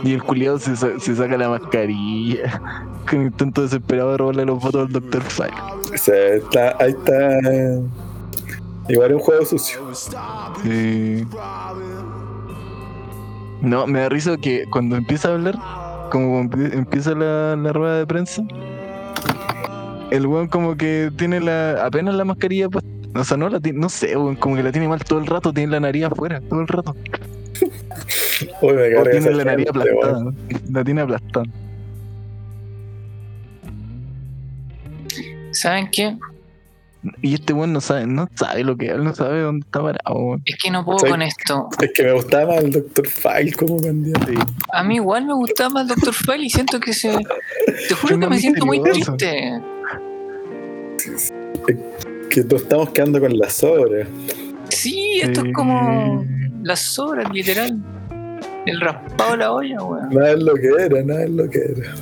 [0.04, 2.62] Y el culiado se, sa- se saca la mascarilla.
[3.10, 5.22] Con intento desesperado de robarle los votos al Dr.
[5.24, 5.54] File.
[5.94, 7.40] O sea, está, ahí está.
[8.90, 9.80] Igual es un juego sucio.
[10.64, 11.26] Sí.
[13.62, 15.58] No, me da risa que cuando empieza a hablar,
[16.12, 18.44] como empieza la, la rueda de prensa,
[20.12, 22.84] el weón como que tiene la apenas la mascarilla pues,
[23.16, 25.28] o sea, no la tiene, no sé, weón, como que la tiene mal todo el
[25.28, 26.96] rato, tiene la nariz afuera, todo el rato.
[28.62, 29.32] Uy, me O tiene
[30.72, 31.46] la tiene aplastada.
[35.52, 36.18] ¿Saben qué?
[37.22, 40.16] Y este weón no sabe, no sabe lo que él no sabe dónde está parado,
[40.16, 40.42] weón.
[40.46, 41.68] Es que no puedo con esto.
[41.82, 43.08] Es que me gustaba más el Dr.
[43.08, 44.32] File como candidato.
[44.72, 46.14] A mí igual me gustaba más Dr.
[46.14, 47.10] File y siento que se.
[47.12, 49.60] Te juro Es que me siento muy triste.
[52.30, 54.08] Que nos estamos quedando con las sobras.
[54.70, 55.48] Sí, esto Sí.
[55.50, 56.26] es como
[56.64, 57.78] las sobras, literal.
[58.66, 60.10] El raspado de la olla, weón.
[60.10, 61.94] Nada es lo que era, nada es lo que era.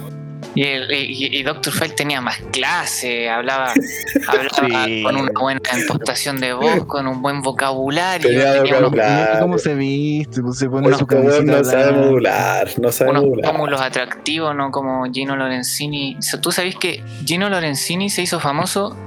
[0.53, 1.71] Y, el, y, y Dr.
[1.71, 3.71] File tenía más clase, hablaba,
[4.27, 5.01] hablaba Sí.
[5.01, 8.27] con una buena impostación de voz, con un buen vocabulario.
[8.27, 9.39] Tenía vocabulario.
[9.39, 11.05] Cómo se viste, pues se pone Unos su
[11.45, 13.51] no sabe modular, no sabe unos modular.
[13.51, 14.71] pómulos atractivos, ¿no?
[14.71, 16.17] Como Gino Lorenzini.
[16.19, 18.97] O sea, Tú sabes que Gino Lorenzini se hizo famoso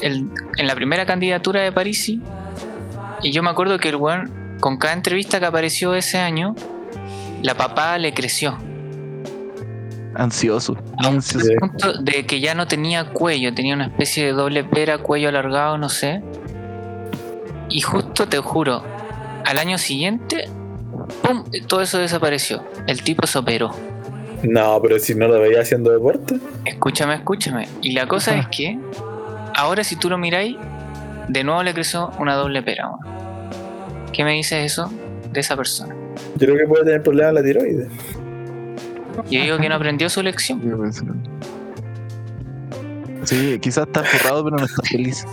[0.00, 0.28] el-
[0.58, 2.20] en la primera candidatura de Parisi.
[3.22, 4.30] Y yo me acuerdo que el weón,
[4.60, 6.54] con cada entrevista que apareció ese año,
[7.42, 8.56] la papá le creció.
[10.14, 11.48] Ansioso, ansioso.
[11.60, 15.76] Punto de que ya no tenía cuello, tenía una especie de doble pera, cuello alargado,
[15.76, 16.22] no sé.
[17.68, 18.82] Y justo te juro,
[19.44, 20.48] al año siguiente,
[21.22, 21.44] ¡pum!
[21.66, 22.64] Todo eso desapareció.
[22.86, 23.74] El tipo se operó.
[24.42, 26.38] No, pero si no lo veía haciendo deporte.
[26.64, 27.68] Escúchame, escúchame.
[27.82, 28.78] Y la cosa es que,
[29.54, 30.56] ahora si tú lo miráis,
[31.28, 32.90] de nuevo le creció una doble pera.
[34.16, 34.90] ¿Qué me dices eso
[35.30, 35.94] de esa persona?
[36.36, 37.88] Yo creo que puede tener problemas en la tiroides.
[39.30, 40.62] Yo digo que no aprendió su lección.
[43.24, 45.26] Sí, quizás está forrado, pero no está feliz.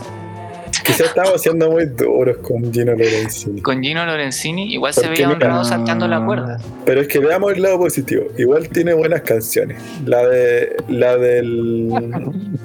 [0.83, 3.61] Quizás estamos siendo muy duros con Gino Lorenzini.
[3.61, 5.33] Con Gino Lorenzini igual ¿Por se veía no?
[5.35, 6.59] honrado saltando la cuerda.
[6.85, 8.25] Pero es que veamos el lado positivo.
[8.37, 9.81] Igual tiene buenas canciones.
[10.05, 10.75] La de.
[10.89, 11.87] La del.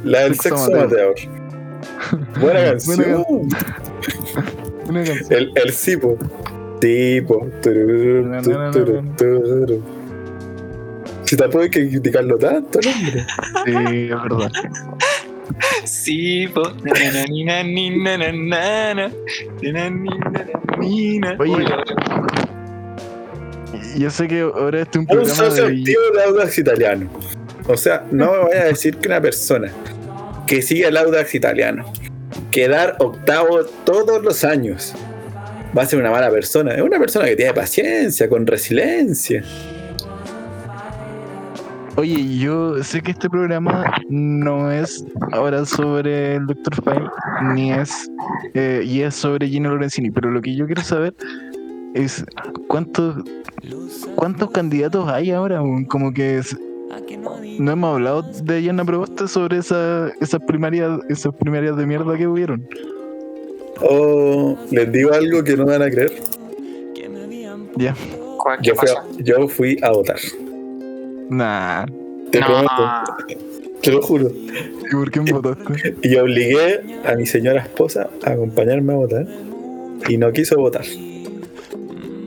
[0.03, 1.14] La del Sexo sexo amateur.
[2.11, 2.41] amateur.
[2.41, 2.97] Buena canción.
[2.97, 3.25] Buena
[4.89, 5.26] Una canción.
[5.30, 6.18] El, el Sipo.
[6.80, 7.47] Tipo.
[7.62, 9.82] tururú.
[11.24, 13.26] Si tampoco hay que criticarlo tanto, ¿no, hombre.
[13.66, 13.72] Sí,
[14.05, 14.51] es verdad.
[15.84, 16.62] Sí, po.
[21.39, 21.64] Oye,
[23.97, 25.76] Yo sé que ahora este es un Un programa socio de...
[25.76, 27.11] activo de Audax italiano.
[27.66, 29.70] O sea, no me vaya a decir que una persona
[30.47, 31.93] que sigue el Audax italiano,
[32.51, 34.94] quedar octavo todos los años,
[35.76, 36.74] va a ser una mala persona.
[36.74, 39.42] Es una persona que tiene paciencia, con resiliencia.
[41.96, 46.76] Oye, yo sé que este programa no es ahora sobre el Dr.
[46.84, 47.11] File,
[47.55, 48.09] ni es,
[48.55, 51.12] eh, y es sobre Gino Lorenzini, pero lo que yo quiero saber
[51.94, 52.24] es
[52.68, 53.16] cuántos
[54.14, 56.40] cuántos candidatos hay ahora, como que
[57.59, 62.27] no hemos hablado de Diana Proboste sobre esa, esas primarias, esas primarias de mierda que
[62.27, 62.66] hubieron.
[63.81, 66.12] O les digo algo que no van a creer.
[67.77, 67.95] Ya,
[68.39, 70.16] ¿cuál- ¿Qué Yo fui a, yo fui a votar.
[71.31, 71.87] nah,
[72.33, 73.37] Te No, prometo,
[73.83, 74.31] te lo juro.
[74.31, 75.95] ¿y por qué me votaste?
[76.03, 79.27] Y obligué a mi señora esposa a acompañarme a votar.
[80.09, 80.85] Y no quiso votar.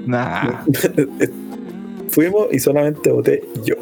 [0.06, 0.64] Nah,
[2.10, 3.76] fuimos y solamente voté yo.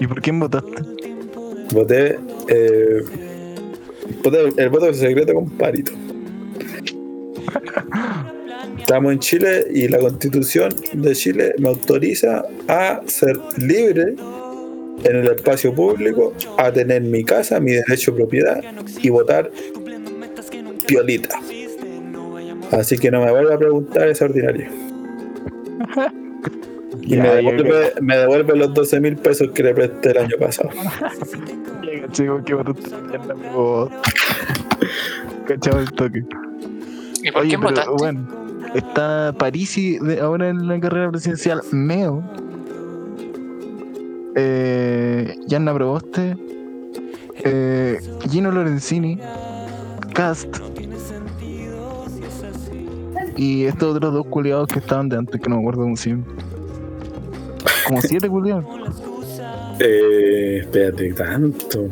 [0.00, 0.82] ¿Y por quién votaste?
[1.72, 2.18] Voté,
[2.48, 3.02] eh,
[4.22, 5.92] voté el voto secreto con Parito.
[8.78, 14.14] Estamos en Chile y la constitución de Chile me autoriza a ser libre
[15.04, 18.64] en el espacio público, a tener mi casa, mi derecho de propiedad
[19.02, 19.50] y votar
[20.86, 21.38] piolita.
[22.70, 24.70] Así que no me vuelva a preguntar esa ordinaria.
[27.02, 30.70] Y me devuelve, me devuelve los 12 mil pesos que le presté el año pasado.
[32.12, 33.90] Chico, la voz.
[35.46, 36.24] Cachado el toque.
[37.22, 37.90] ¿Y por Oye, pero votaste?
[37.98, 38.28] bueno,
[38.74, 41.60] está Parisi de- ahora en la carrera presidencial.
[41.72, 42.22] Meo.
[44.34, 46.36] Eh, Yanna Proboste.
[47.44, 47.98] Eh,
[48.30, 49.18] Gino Lorenzini.
[50.14, 50.48] Cast.
[53.36, 56.16] Y estos otros dos culiados que estaban de antes, que no me acuerdo cómo se.
[57.86, 58.64] Como siete culiados.
[59.80, 61.88] Eh, espérate, tanto.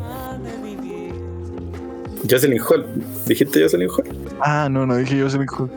[2.29, 2.85] Jocelyn Hall.
[3.25, 4.05] ¿Dijiste Jocelyn Hall?
[4.41, 5.69] Ah, no, no dije me dijo.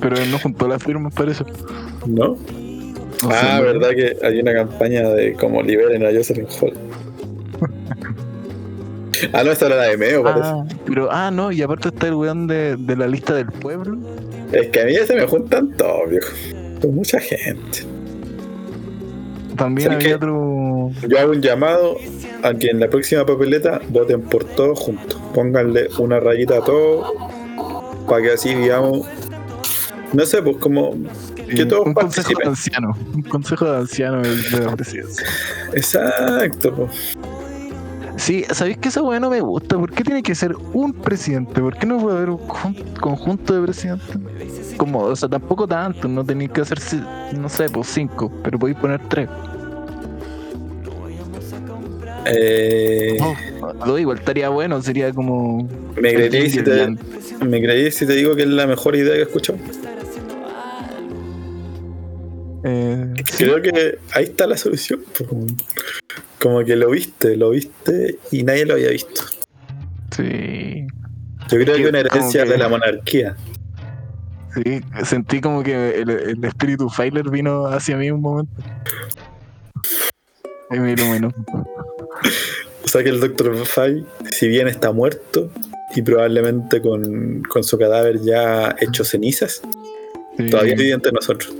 [0.00, 1.44] Pero él no juntó las firmas para eso.
[2.06, 2.36] ¿No?
[3.24, 6.72] Ah, verdad que hay una campaña de como liberen a Jocelyn Hall.
[9.32, 10.48] ah, no, esta era la de Meo, parece.
[10.48, 13.98] Ah, pero, ah, no, y aparte está el weón de, de la lista del pueblo.
[14.52, 16.28] Es que a mí ya se me juntan todos, viejo.
[16.80, 17.97] Con mucha gente.
[19.58, 20.90] También ¿Sabes había otro.
[21.06, 21.96] Yo hago un llamado
[22.42, 25.20] a que en la próxima papeleta voten por todos juntos.
[25.34, 27.12] Pónganle una rayita a todos
[28.08, 29.06] para que así, digamos,
[30.12, 30.94] no sé, pues como
[31.48, 32.48] que todos un consejo de participen.
[32.48, 32.96] ancianos.
[33.14, 35.26] Un consejo de ancianos de, de la presidencia.
[35.74, 37.18] Exacto, pues.
[38.18, 39.78] Sí, ¿sabéis que esa weá no me gusta?
[39.78, 41.60] ¿Por qué tiene que ser un presidente?
[41.60, 44.74] ¿Por qué no puede haber un jun- conjunto de presidentes?
[44.76, 47.00] Como, o sea, tampoco tanto, no tenéis que hacer, si-
[47.38, 49.28] no sé, pues cinco, pero podéis poner tres.
[52.26, 53.16] Eh,
[53.86, 55.68] No, igual estaría bueno, sería como.
[55.96, 56.88] me, el creerí si te,
[57.44, 59.58] me si te digo que es la mejor idea que he escuchado.
[62.64, 65.00] Eh, sí, Creo que ahí está la solución.
[66.40, 69.22] Como que lo viste, lo viste y nadie lo había visto.
[70.14, 70.86] sí.
[71.50, 73.34] Yo creo que que una herencia que- de la monarquía.
[74.54, 78.52] Sí, sentí como que el, el espíritu Failer vino hacia mí un momento.
[80.70, 81.32] Y me iluminó.
[82.84, 83.54] O sea que el Dr.
[83.66, 85.50] Fay, si bien está muerto
[85.94, 89.60] y probablemente con, con su cadáver ya hecho cenizas,
[90.38, 90.48] Sí.
[90.48, 91.52] todavía vive entre nosotros.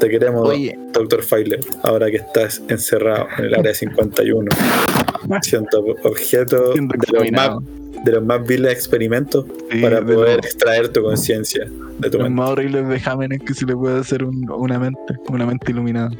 [0.00, 1.22] Te queremos, Oye, Dr.
[1.22, 4.48] Failer, ahora que estás encerrado en el área 51,
[5.42, 7.58] siendo objeto Siendo de los, más,
[8.04, 12.18] de los más viles experimentos sí, para de poder los- extraer tu conciencia de tu
[12.18, 12.30] los mente.
[12.40, 16.10] más horribles vejámenes que se le puede hacer un- una mente, una mente iluminada.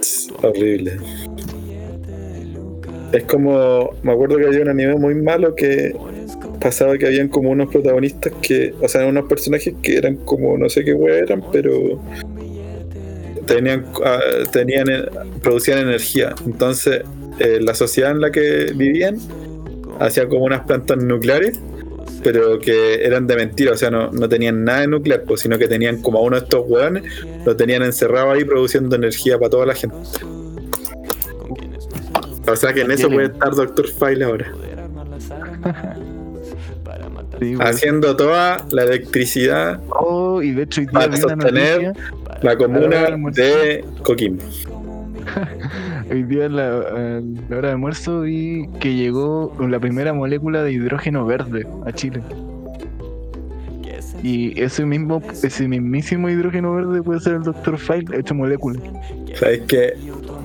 [0.00, 0.96] Es horrible.
[3.12, 3.90] Es como.
[4.02, 5.94] Me acuerdo que había un anime muy malo que
[6.66, 8.74] pasaba que habían como unos protagonistas que.
[8.82, 12.02] O sea, unos personajes que eran como no sé qué wea eran, pero.
[13.46, 13.86] Tenían.
[14.04, 14.18] ah,
[14.50, 15.04] tenían eh,
[15.42, 16.34] producían energía.
[16.44, 17.02] Entonces,
[17.38, 19.16] eh, la sociedad en la que vivían
[20.00, 21.60] hacía como unas plantas nucleares.
[22.24, 25.58] Pero que eran de mentira, o sea, no, no tenían nada de nuclear, pues, sino
[25.58, 27.04] que tenían como a uno de estos hueones,
[27.44, 29.96] lo tenían encerrado ahí produciendo energía para toda la gente.
[32.48, 33.86] O sea que en eso puede estar Dr.
[33.86, 34.52] File ahora.
[37.40, 37.54] Sí.
[37.60, 41.92] Haciendo toda la electricidad, Oh, y de hecho hoy día Para sostener- noticia,
[42.42, 44.42] la comuna de Coquimbo.
[46.10, 46.66] hoy día en la,
[47.18, 51.92] en la hora de almuerzo vi que llegó la primera molécula de hidrógeno verde a
[51.92, 52.22] Chile.
[54.22, 57.78] Y ese mismo, ese mismísimo hidrógeno verde puede ser el Dr.
[57.78, 58.80] File hecho molécula.
[59.34, 59.92] Sabes que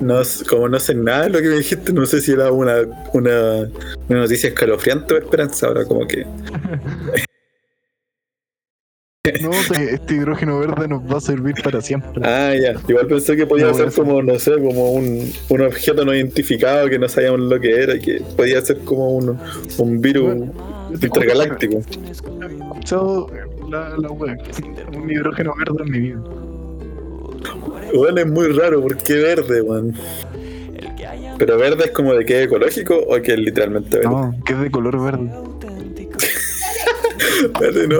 [0.01, 2.75] no, como no sé nada de lo que me dijiste, no sé si era una,
[3.13, 3.69] una,
[4.09, 6.25] una noticia escalofriante o esperanzadora, como que
[9.39, 12.23] No, este hidrógeno verde nos va a servir para siempre.
[12.25, 12.73] Ah, ya.
[12.87, 16.89] Igual pensé que podía No, ser como, no sé, como un, un objeto no identificado
[16.89, 19.37] que no sabíamos lo que era, y que podía ser como un,
[19.77, 20.49] un virus
[21.03, 21.81] intergaláctico.
[22.83, 23.27] Yo,
[23.69, 24.35] la, la wea,
[24.97, 26.23] un hidrógeno verde en mi vida.
[27.93, 29.93] Bueno, es muy raro, ¿por qué verde, weón?
[31.37, 34.09] Pero verde es como de que es ecológico o que es literalmente verde.
[34.09, 35.29] No, que es de color verde.
[37.59, 37.97] Verde no.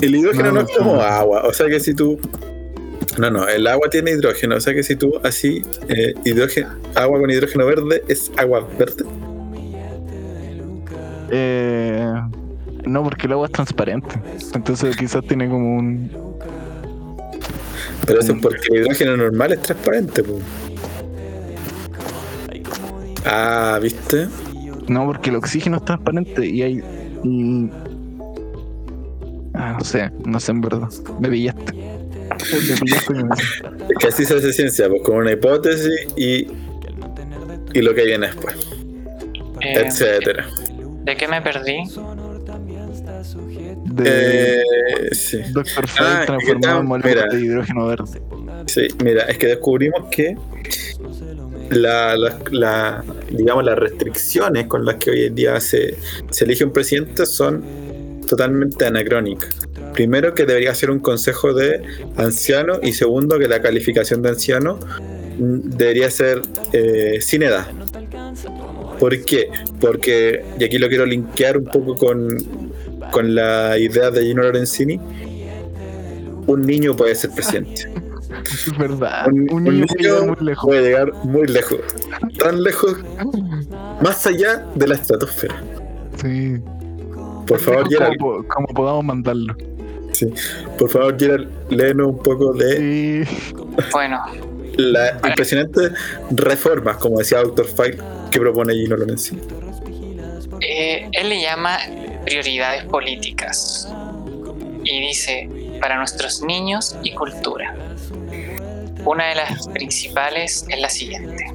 [0.00, 2.18] El hidrógeno No, no, no, es como agua, o sea que si tú.
[3.18, 7.18] No, no, el agua tiene hidrógeno, o sea que si tú así, eh, hidrógeno, agua
[7.20, 9.04] con hidrógeno verde es agua verde.
[11.30, 12.10] Eh,
[12.86, 14.14] No, porque el agua es transparente.
[14.54, 16.10] Entonces quizás tiene como un.
[18.06, 20.38] Pero eso es porque el hidrógeno normal es transparente, po.
[23.24, 24.28] Ah, ¿viste?
[24.88, 26.82] No, porque el oxígeno es transparente y hay.
[27.24, 27.70] y-
[29.54, 30.88] Ah, no sé, no sé en verdad.
[31.18, 31.72] Me pillaste.
[31.72, 31.80] Me.
[33.88, 36.46] Es que así se hace ciencia, pues con una hipótesis y,
[37.72, 38.54] y lo que viene después,
[39.62, 40.46] Eh, etcétera.
[41.04, 41.78] ¿De qué me perdí?
[44.02, 44.62] De Eh,
[45.12, 45.38] sí.
[45.42, 45.62] File
[45.98, 48.20] ah, transformado en moléculas de hidrógeno verde.
[48.66, 50.36] Sí, mira, es que descubrimos que
[51.70, 55.96] la, la- la- digamos, las restricciones con las que hoy en día se,
[56.30, 57.64] se elige un presidente son
[58.28, 59.50] totalmente anacrónicas.
[59.92, 61.80] Primero, que debería ser un consejo de
[62.16, 64.78] anciano y segundo, que la calificación de anciano
[65.38, 66.42] debería ser
[66.72, 67.66] eh, sin edad.
[68.98, 69.48] ¿Por qué?
[69.80, 72.65] Porque, y aquí lo quiero linkear un poco con,
[73.10, 75.00] con la idea de Gino Lorenzini,
[76.46, 77.90] un niño puede ser presidente.
[78.44, 79.26] Es verdad.
[79.28, 80.64] Un, Un, un niño puede llegar muy lejos.
[80.66, 81.78] puede llegar muy lejos.
[82.38, 82.96] Tan lejos,
[84.02, 85.62] más allá de la estratosfera.
[86.20, 86.58] Sí.
[87.46, 89.54] Por favor, Gerald, como, como podamos mandarlo.
[90.12, 90.26] sí.
[90.78, 93.36] por favor, Gerald, léenos un poco de Sí.
[93.92, 94.20] Bueno,
[94.76, 95.92] las impresionantes
[96.30, 97.66] reformas, como decía Dr.
[97.66, 97.98] File,
[98.30, 99.40] que propone Gino Lorenzini.
[100.60, 101.78] eh, él le llama
[102.26, 103.88] prioridades políticas
[104.82, 105.48] y dice
[105.80, 107.74] para nuestros niños y cultura.
[109.04, 111.54] Una de las principales es la siguiente.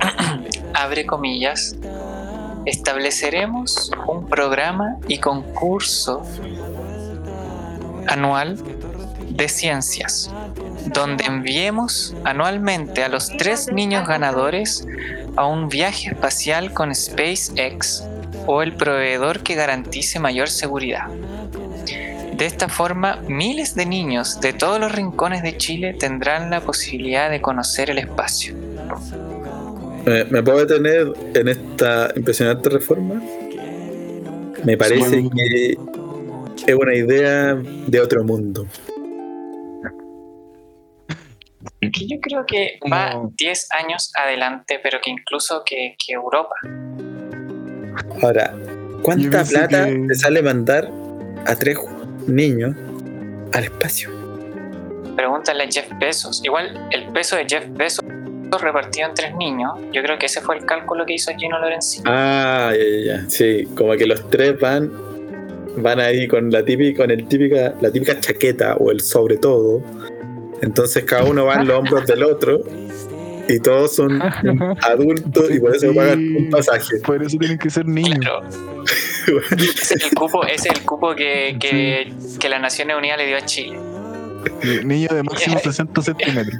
[0.74, 1.76] Abre comillas.
[2.64, 6.22] Estableceremos un programa y concurso
[8.08, 8.58] anual
[9.30, 10.28] de ciencias,
[10.86, 14.86] donde enviemos anualmente a los tres niños ganadores
[15.36, 18.04] a un viaje espacial con SpaceX
[18.46, 21.08] o el proveedor que garantice mayor seguridad.
[22.36, 27.30] De esta forma, miles de niños de todos los rincones de Chile tendrán la posibilidad
[27.30, 28.54] de conocer el espacio.
[30.06, 33.22] Eh, ¿Me puedo detener en esta impresionante reforma?
[34.64, 35.30] Me parece Sí.
[35.34, 35.76] que
[36.66, 38.66] es una idea de otro mundo.
[41.80, 46.54] Que yo creo que va 10 años adelante, pero que incluso que, que Europa.
[48.22, 48.54] Ahora,
[49.02, 50.88] ¿cuánta plata que- te sale mandar
[51.46, 51.78] a tres
[52.26, 52.74] niños
[53.52, 54.10] al espacio?
[55.16, 56.40] Pregúntale a Jeff Bezos.
[56.44, 58.04] Igual el peso de Jeff Bezos
[58.60, 62.04] repartido en tres niños, yo creo que ese fue el cálculo que hizo Gino Lorenzini.
[62.06, 63.30] Ah, ya, ya, ya.
[63.30, 64.92] Sí, como que los tres van
[65.74, 69.82] van ahí con la típica, con el típica, la típica chaqueta o el sobre todo.
[70.60, 72.60] Entonces cada uno va en los hombros del otro
[73.48, 74.20] y todos son
[74.82, 75.96] adultos y por eso Sí.
[75.96, 76.98] pagan un pasaje.
[77.04, 78.18] Por eso tienen que ser niños.
[78.20, 78.48] Claro.
[79.56, 83.26] Ese es el cupo, ese es el cupo que, que, que las Naciones Unidas le
[83.26, 83.78] dio a Chile.
[84.84, 86.56] Niños de máximo 60 centímetros.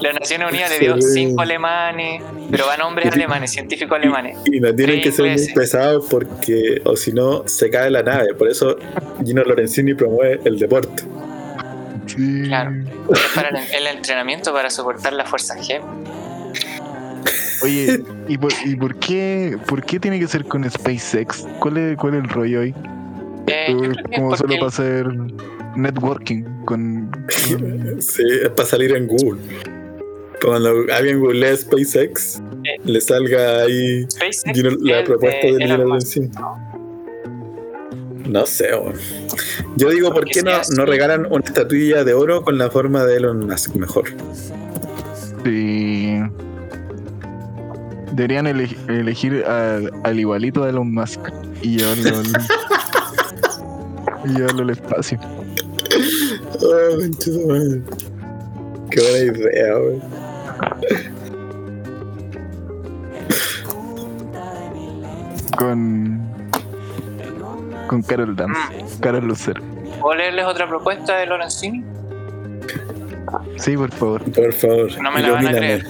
[0.00, 1.08] Las Naciones Unidas le dio Sí.
[1.14, 3.18] cinco alemanes, pero van hombres Sí.
[3.18, 4.36] alemanes, científicos alemanes.
[4.44, 8.34] Y no tienen que ser muy pesados porque, o si no, se cae la nave.
[8.34, 8.76] Por eso
[9.24, 11.04] Gino Lorenzini promueve el deporte.
[12.16, 12.42] Sí.
[12.44, 12.72] Claro.
[13.12, 15.80] Es para el, el entrenamiento para soportar la fuerza G.
[17.62, 21.46] Oye, ¿y, por, y por qué por qué tiene que ser con SpaceX?
[21.60, 22.74] ¿Cuál es, cuál es el rollo ahí?
[23.46, 25.06] Eh, Como solo para hacer
[25.76, 29.40] networking con, con- Sí, es para salir en Google.
[30.42, 32.78] Cuando alguien googlea SpaceX, Eh.
[32.84, 36.16] le salga ahí SpaceX la es propuesta de Elon Musk.
[38.32, 38.94] No sé, weón.
[39.76, 43.16] Yo digo, ¿por qué no, no regalan una estatuilla de oro con la forma de
[43.18, 44.04] Elon Musk mejor?
[45.44, 46.18] Sí.
[48.12, 51.20] Deberían ele- elegir al, al igualito de Elon Musk
[51.60, 52.26] y llevarlo al,
[54.24, 55.18] y llevarlo al espacio.
[56.62, 56.98] Oh.
[58.90, 60.02] Qué buena idea, weón.
[65.58, 66.21] Con.
[67.92, 68.58] Con Carol Dance.
[69.02, 69.62] Carol Lucero.
[70.00, 71.84] ¿Puedo leerles otra propuesta de Lorenzini?
[73.58, 74.32] Sí, por favor.
[74.32, 75.84] Por favor, No me la van a creer.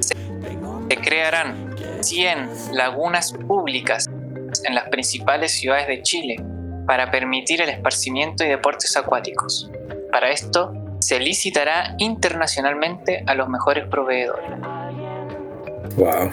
[0.00, 4.04] Se crearán 100 lagunas públicas
[4.64, 6.44] en las principales ciudades de Chile
[6.86, 9.70] para permitir el esparcimiento y deportes acuáticos.
[10.12, 14.50] Para esto, se licitará internacionalmente a los mejores proveedores.
[15.96, 16.30] Wow.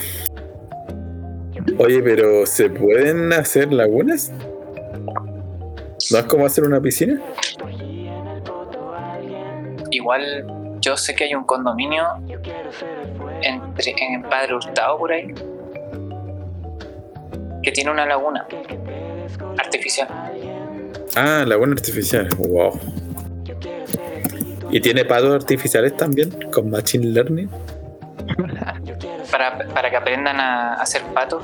[1.78, 4.32] Oye, pero ¿se pueden hacer lagunas?
[6.11, 7.20] ¿No es como hacer una piscina?
[9.91, 10.45] Igual
[10.80, 12.03] yo sé que hay un condominio
[13.41, 15.34] entre, en Padre Hurtado por ahí
[17.63, 18.45] que tiene una laguna
[19.57, 20.07] artificial.
[21.16, 22.30] Ah, laguna artificial.
[22.38, 22.80] Wow.
[24.70, 26.30] ¿Y tiene patos artificiales también?
[26.51, 27.49] Con Machine Learning.
[29.32, 31.43] Para, para que aprendan a hacer patos.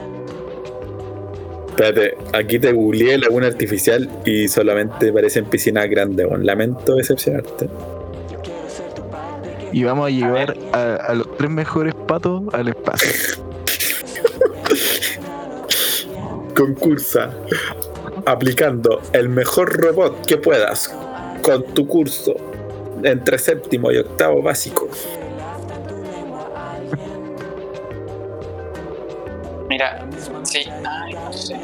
[1.70, 6.28] Espérate, aquí te googleé laguna artificial y solamente parecen piscinas grandes.
[6.40, 7.70] Lamento decepcionarte.
[9.72, 13.42] Y vamos a llevar a, a los tres mejores patos al espacio.
[16.56, 17.32] Concursa
[18.26, 20.94] aplicando el mejor robot que puedas
[21.42, 22.36] con tu curso
[23.04, 24.90] entre séptimo y octavo básico.
[30.44, 30.60] Sí.
[30.88, 31.56] Ay, no sé.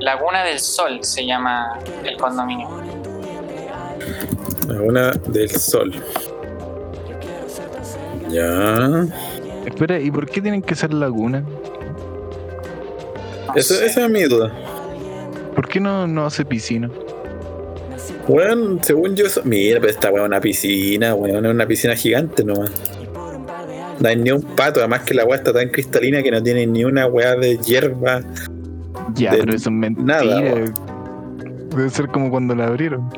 [0.00, 2.68] Laguna del Sol se llama el condominio.
[4.68, 5.92] Laguna del Sol.
[8.30, 9.06] Ya.
[9.66, 11.44] Espera, ¿y por qué tienen que ser lagunas?
[11.44, 13.86] No Eso, sé.
[13.86, 14.52] esa es mi duda.
[15.54, 16.90] ¿Por qué no, no hace piscina?
[18.26, 21.94] Bueno, según yo, eso- mira, pero esta weá es una piscina, weón, es una piscina
[21.94, 22.70] gigante nomás.
[24.00, 26.66] No hay ni un pato, además que la weá está tan cristalina que no tiene
[26.66, 28.20] ni una weá de hierba.
[29.14, 30.22] Ya, De pero eso es mentira.
[30.22, 33.08] nada, Debe ser como cuando la abrieron.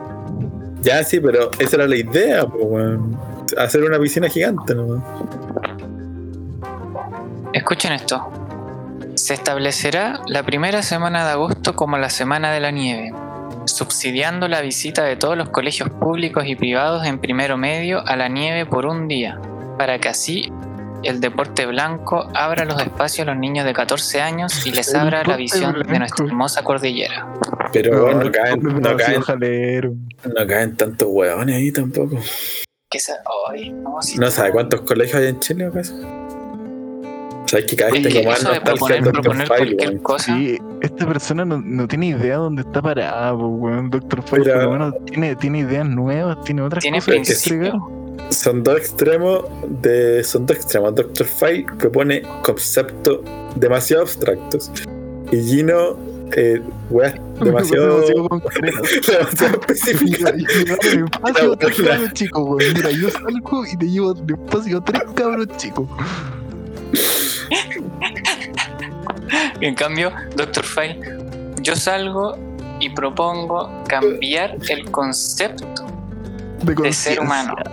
[0.83, 3.17] Ya sí, pero esa era la idea, pues, weón.
[3.59, 5.03] Hacer una piscina gigante nomás.
[7.53, 8.29] Escuchen esto.
[9.15, 13.13] Se establecerá la primera semana de agosto como la Semana de la Nieve,
[13.65, 18.29] subsidiando la visita de todos los colegios públicos y privados en primero medio a la
[18.29, 19.41] nieve por un día,
[19.79, 20.53] para que así
[21.07, 25.01] el deporte blanco abra los espacios a los niños de 14 años y les El
[25.01, 27.27] abra la visión de nuestra hermosa cordillera.
[27.73, 32.19] Pero bueno, no Ay, caen, no caen, no caen tantos weones ahí tampoco.
[32.91, 33.99] ¿Qué sa- ay, no.
[34.19, 35.95] No sabe cuántos colegios hay en Chile acaso.
[37.47, 39.33] Sabes que cada vez tengo más eso de nostalgia proponer, del Dr.
[39.37, 40.03] File, cualquier weón.
[40.03, 40.35] cosa.
[40.37, 43.89] Sí, esta persona no, no tiene idea dónde está parada, weón.
[43.91, 47.57] Doctor File por lo menos tiene, tiene ideas nuevas, tiene otras Tiene cosas que principio.
[47.67, 48.06] entregar.
[48.31, 49.45] Son dos extremos
[49.83, 50.23] de.
[50.25, 50.95] Son dos extremos.
[50.95, 51.27] Dr.
[51.27, 53.21] File propone conceptos
[53.55, 54.71] demasiado abstractos.
[55.33, 55.97] Y Gino,
[56.37, 56.61] eh,
[56.91, 60.33] weas demasiado, Demasiado específicas.
[60.83, 62.65] Espacio tres cabros chicos.
[62.75, 65.89] Mira, yo salgo y te llevo al espacio a tres cabros chicos.
[69.61, 71.01] En cambio, Doctor File,
[71.63, 72.37] yo salgo
[72.81, 75.87] y propongo cambiar el concepto
[76.67, 77.55] De, de ser humano.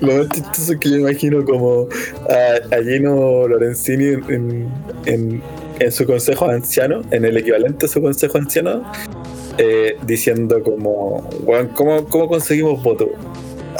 [0.00, 1.88] Lo más chistoso es que yo imagino como
[2.28, 4.68] a, a Gino Lorenzini en, en-
[5.06, 5.42] en-
[5.80, 8.82] en su consejo anciano, en el equivalente a su consejo anciano,
[9.58, 13.08] eh, diciendo como, "Weón, ¿cómo, ¿cómo conseguimos votos?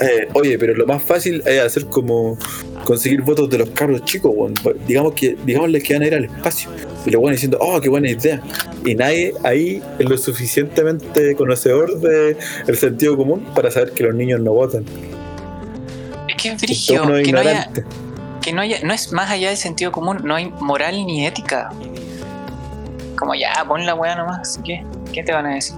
[0.01, 2.39] Eh, oye, pero lo más fácil es hacer como
[2.85, 4.55] conseguir votos de los cabros chicos, weón.
[4.87, 6.71] digamos que digámosles que van a ir al espacio.
[7.09, 8.43] Y los van diciendo, oh, qué buena idea.
[8.85, 14.41] Y nadie ahí es lo suficientemente conocedor del sentido común para saber que los niños
[14.41, 14.85] no votan.
[16.29, 17.71] Es que es unos que no haya,
[18.43, 21.71] que no haya, no es más allá del sentido común, no hay moral ni ética.
[23.17, 24.85] Como ya, pon la weá nomás, ¿qué?
[25.11, 25.77] ¿Qué te van a decir?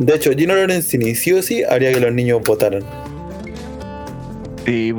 [0.00, 2.82] De hecho, Gino Lorenzini sí o sí haría que los niños votaran.
[4.66, 4.92] Sí.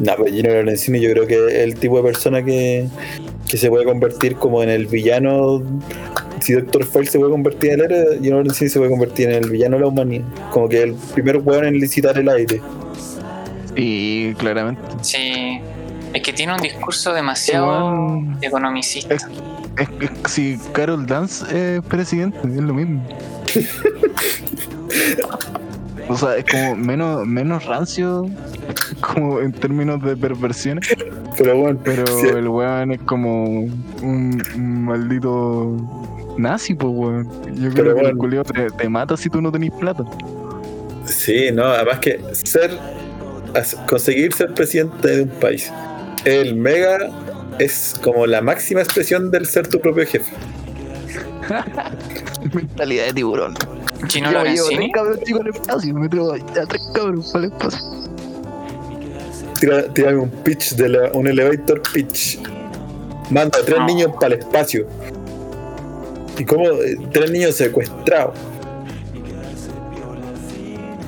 [0.00, 2.86] No, pero Gino Lorenzini yo creo que es el tipo de persona que,
[3.48, 5.62] que se puede convertir como en el villano.
[6.40, 9.42] Si Doctor File se puede convertir en el héroe, Gino Lorenzini se puede convertir en
[9.44, 10.24] el villano de la humanidad.
[10.52, 12.60] Como que el primer weón en licitar el aire.
[13.76, 14.82] Sí, claramente.
[15.02, 15.60] Sí,
[16.12, 19.14] es que tiene un discurso demasiado economicista.
[19.14, 19.24] Es,
[19.76, 21.44] es- si Carol Dance
[21.76, 23.02] es presidente, es lo mismo.
[26.08, 28.26] o sea, es como menos, menos rancio,
[29.00, 30.88] como en términos de perversiones,
[31.36, 32.26] Pero bueno, pero Sí.
[32.28, 35.76] el weón es como un, un maldito
[36.38, 37.24] nazi, pues weón.
[37.54, 38.18] Yo Pero creo que el bueno.
[38.18, 40.04] culiao te, te mata si tú no tenés plata.
[41.04, 42.76] sí, no, además que ser,
[43.88, 45.70] conseguir ser presidente de un país,
[46.24, 46.98] el mega
[47.58, 50.32] es como la máxima expresión del ser tu propio jefe.
[52.54, 53.54] Mentalidad de tiburón.
[54.06, 57.52] Chino Yo llevo tres cabros chicos al espacio, me traigo a tres cabros para el
[57.52, 57.78] espacio.
[59.94, 62.38] Tira, un pitch de la- un elevator pitch.
[63.30, 63.86] Manda a tres No.
[63.86, 64.86] niños para el espacio.
[66.38, 68.34] Y como eh, tres niños secuestrados.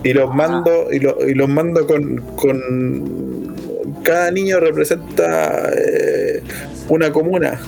[0.03, 3.55] Y los mando, y, lo- y los mando con, con
[4.03, 6.43] cada niño representa eh,
[6.89, 7.61] una comuna.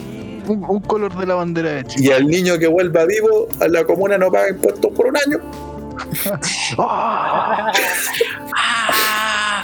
[0.52, 2.08] Un, un color de la bandera de Chile.
[2.08, 5.38] Y al niño que vuelva vivo, a la comuna no paga impuestos por un año.
[6.78, 7.72] Ah,
[8.56, 9.62] ah,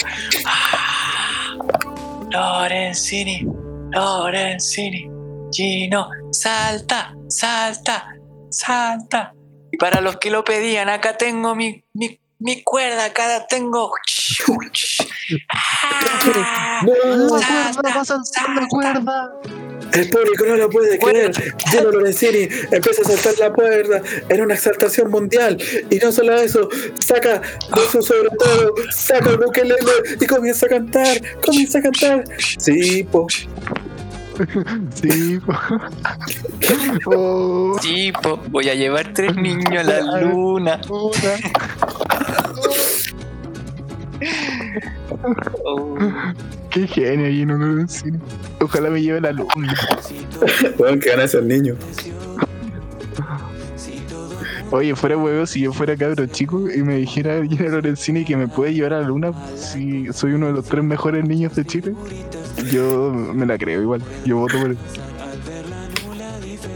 [2.31, 3.47] Lorenzini,
[3.91, 5.11] Lorenzini,
[5.51, 8.15] Gino, salta, salta,
[8.51, 9.35] salta.
[9.71, 13.93] Y para los que lo pedían, acá tengo mi, mi, mi cuerda, acá tengo.
[15.53, 16.81] Ah,
[17.75, 19.68] salta, salta.
[19.93, 21.33] El público no lo puede creer.
[21.71, 25.59] Gino Lorenzini empieza a saltar la cuerda en una exaltación mundial.
[25.91, 30.69] Y no solo eso, saca de su sobre todo, saca el bukelele y comienza a
[30.69, 31.21] cantar.
[31.45, 32.25] Comienza a cantar.
[32.59, 33.27] Sí, po.
[34.95, 35.53] Sí, po.
[37.07, 40.81] Oh, Sí, po, voy a llevar tres niños a la luna.
[45.65, 45.97] Oh,
[46.87, 48.19] qué genio en un cine.
[48.61, 49.75] Ojalá me lleve la luna.
[50.77, 51.75] Bueno, que gana ese niño.
[54.71, 58.49] Oye, fuera huevo, si yo fuera cabro chico y me dijera Gino Lorenzini que me
[58.49, 61.95] puede llevar a la luna si soy uno de los tres mejores niños de Chile,
[62.71, 64.03] yo me la creo igual.
[64.27, 64.79] Yo voto por él.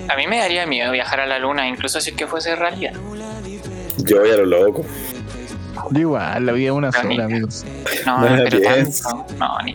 [0.09, 2.95] a mí me daría miedo viajar a la luna, incluso si es que fuese realidad.
[3.99, 4.87] Yo voy a lo loco.
[5.91, 7.65] Yo igual, la vida es una No, ni- sola, amigos.
[8.07, 9.27] No, No pero tanto.
[9.39, 9.75] No, ni.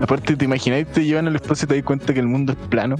[0.00, 2.58] Aparte, ¿te imagináis te llevan al espacio y te das cuenta que el mundo es
[2.68, 2.96] plano?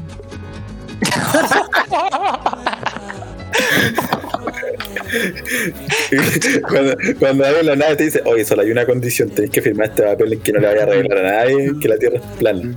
[6.68, 9.88] cuando, cuando en la nave te dice, oye, solo hay una condición, tenés que firmar
[9.88, 12.22] este papel en que no le vaya a arreglar a nadie, que la Tierra es
[12.38, 12.74] plana.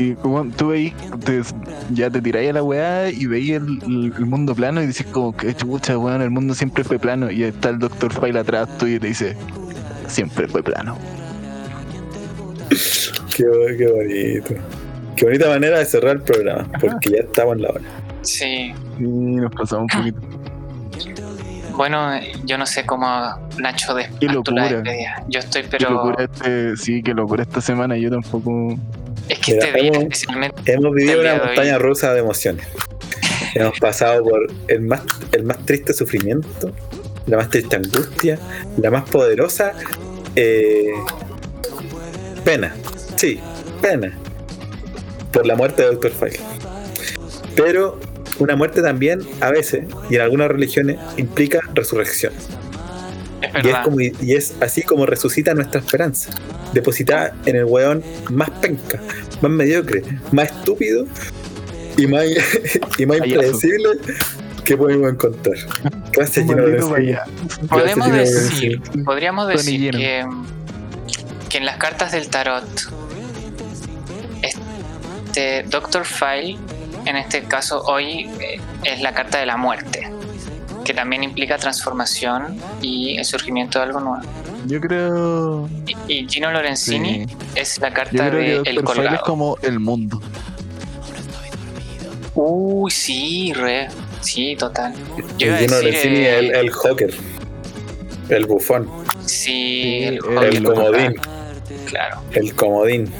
[0.00, 0.94] Y como tú veis,
[1.26, 1.42] te-
[1.92, 3.64] ya te tiráis a la weá y veis el,
[4.20, 7.30] mundo plano y dices como que chucha, weón, el mundo siempre fue plano.
[7.30, 8.10] Y está el Dr.
[8.18, 9.36] File atrás tuyo y te dice,
[10.06, 10.96] siempre fue plano.
[13.36, 14.54] Qué, bo- qué bonito.
[15.16, 17.82] Qué bonita manera de cerrar el programa, porque ya estamos en la hora.
[18.22, 18.72] Sí.
[18.98, 20.20] Y nos pasamos un poquito.
[21.76, 22.10] Bueno,
[22.44, 23.06] yo no sé cómo
[23.58, 24.82] Nacho Qué despachó la locura.
[25.28, 27.96] Yo estoy, Qué pero locura este, sí, qué locura esta semana.
[27.98, 28.78] Yo tampoco.
[29.32, 30.72] Es que este día hemos- especialmente.
[30.72, 31.40] Hemos vivido una hoy.
[31.46, 32.66] montaña rusa de emociones.
[33.54, 35.02] Hemos pasado por el más,
[35.32, 36.72] el más triste sufrimiento,
[37.26, 38.38] la más triste angustia,
[38.76, 39.72] la más poderosa
[40.36, 40.92] eh,
[42.44, 42.74] pena.
[43.16, 43.40] Sí,
[43.82, 44.16] pena.
[45.32, 46.10] Por la muerte de Dr.
[46.12, 46.40] File.
[47.56, 47.98] Pero
[48.38, 52.32] una muerte también, a veces, y en algunas religiones, implica resurrección.
[53.54, 56.30] Es Y es, como, y es así como resucita nuestra esperanza,
[56.72, 59.00] depositada en el weón más penca,
[59.40, 60.02] más mediocre,
[60.32, 61.06] más estúpido
[61.96, 62.24] y más,
[62.98, 63.34] y más Payaso.
[63.40, 63.88] impredecible
[64.64, 65.56] que podemos encontrar.
[66.12, 66.90] Gracias, payaso.
[67.68, 69.98] Podemos Gracias, decir, podríamos decir Lleno.
[69.98, 70.26] que,
[71.48, 72.64] que en las cartas del tarot,
[74.42, 76.58] este Doctor File,
[77.06, 80.08] en este caso hoy, eh, es la carta de la muerte,
[80.90, 84.24] que también implica transformación y el surgimiento de algo nuevo.
[84.66, 85.68] Yo creo.
[86.08, 87.36] Y, y Gino Lorenzini Sí.
[87.54, 88.56] es la Yo carta creo que de.
[88.56, 89.20] El File es Colgado.
[89.24, 90.20] como el mundo.
[92.34, 93.88] Uy, sí, re.
[94.20, 94.92] Sí, total.
[95.38, 95.76] Yo Gino.
[95.76, 97.14] Lorenzini eh, el, el Joker,
[98.28, 98.88] el bufón,
[99.26, 101.14] Sí, el, el el comodín,
[101.86, 102.20] Claro.
[102.32, 103.12] el comodín,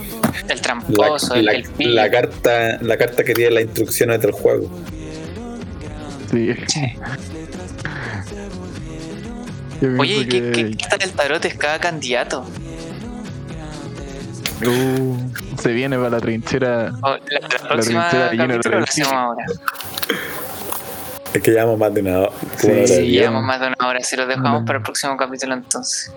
[0.48, 4.32] El la, tramposo, el, la- el la carta, la carta que tiene las instrucciones del
[4.32, 4.68] juego.
[6.32, 6.50] Sí.
[6.68, 6.80] Sí.
[9.80, 12.44] Yo Oye, ¿qué, que- qué, qué tal el tarot es cada candidato?
[14.66, 15.16] Uh,
[15.58, 16.92] se viene para la trinchera.
[17.02, 19.44] O la, la próxima trinchera de hacemos ahora.
[21.32, 22.32] Es que llevamos más de una hora.
[22.58, 23.10] Sí, una hora de Sí, guion.
[23.12, 24.00] llevamos más de una hora.
[24.02, 26.12] Si lo dejamos para el próximo capítulo, entonces.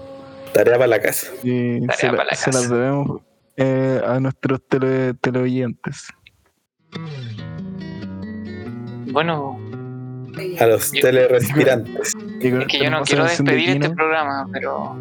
[0.54, 1.28] Tarea para la casa.
[1.44, 2.60] Y Tarea se, la- para la se casa.
[2.60, 3.22] las debemos
[3.56, 6.08] eh, a nuestros tele, teleoyentes.
[9.12, 9.60] Bueno,
[10.60, 12.14] A los Yo- telerespirantes.
[12.48, 14.98] Es que yo no quiero de despedir este programa, pero.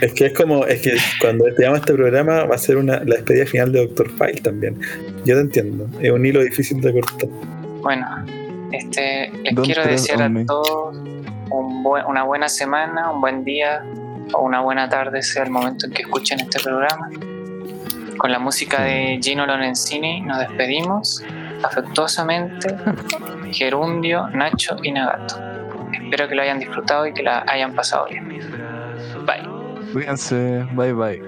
[0.00, 2.98] Es, que es como, es que cuando te llama este programa va a ser una,
[3.04, 4.78] la despedida final de Doctor File también.
[5.24, 7.28] Yo te entiendo, es un hilo difícil de cortar.
[7.80, 8.06] Bueno,
[8.72, 10.94] este, les Don't quiero desear a todos
[11.50, 13.82] un buen- una buena semana, un buen día
[14.34, 17.08] o una buena tarde, sea el momento en que escuchen este programa.
[18.18, 21.22] Con la música de Gino Lorenzini nos despedimos
[21.62, 22.74] afectuosamente,
[23.52, 25.36] Gerundio, Nacho y Nagato.
[26.02, 28.28] Espero que lo hayan disfrutado y que la hayan pasado bien.
[29.26, 29.92] Bye.
[29.92, 31.22] Cuídense, bye bye.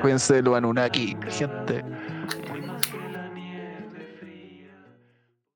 [0.00, 1.84] Cuídense de lo Anunnaki, gente.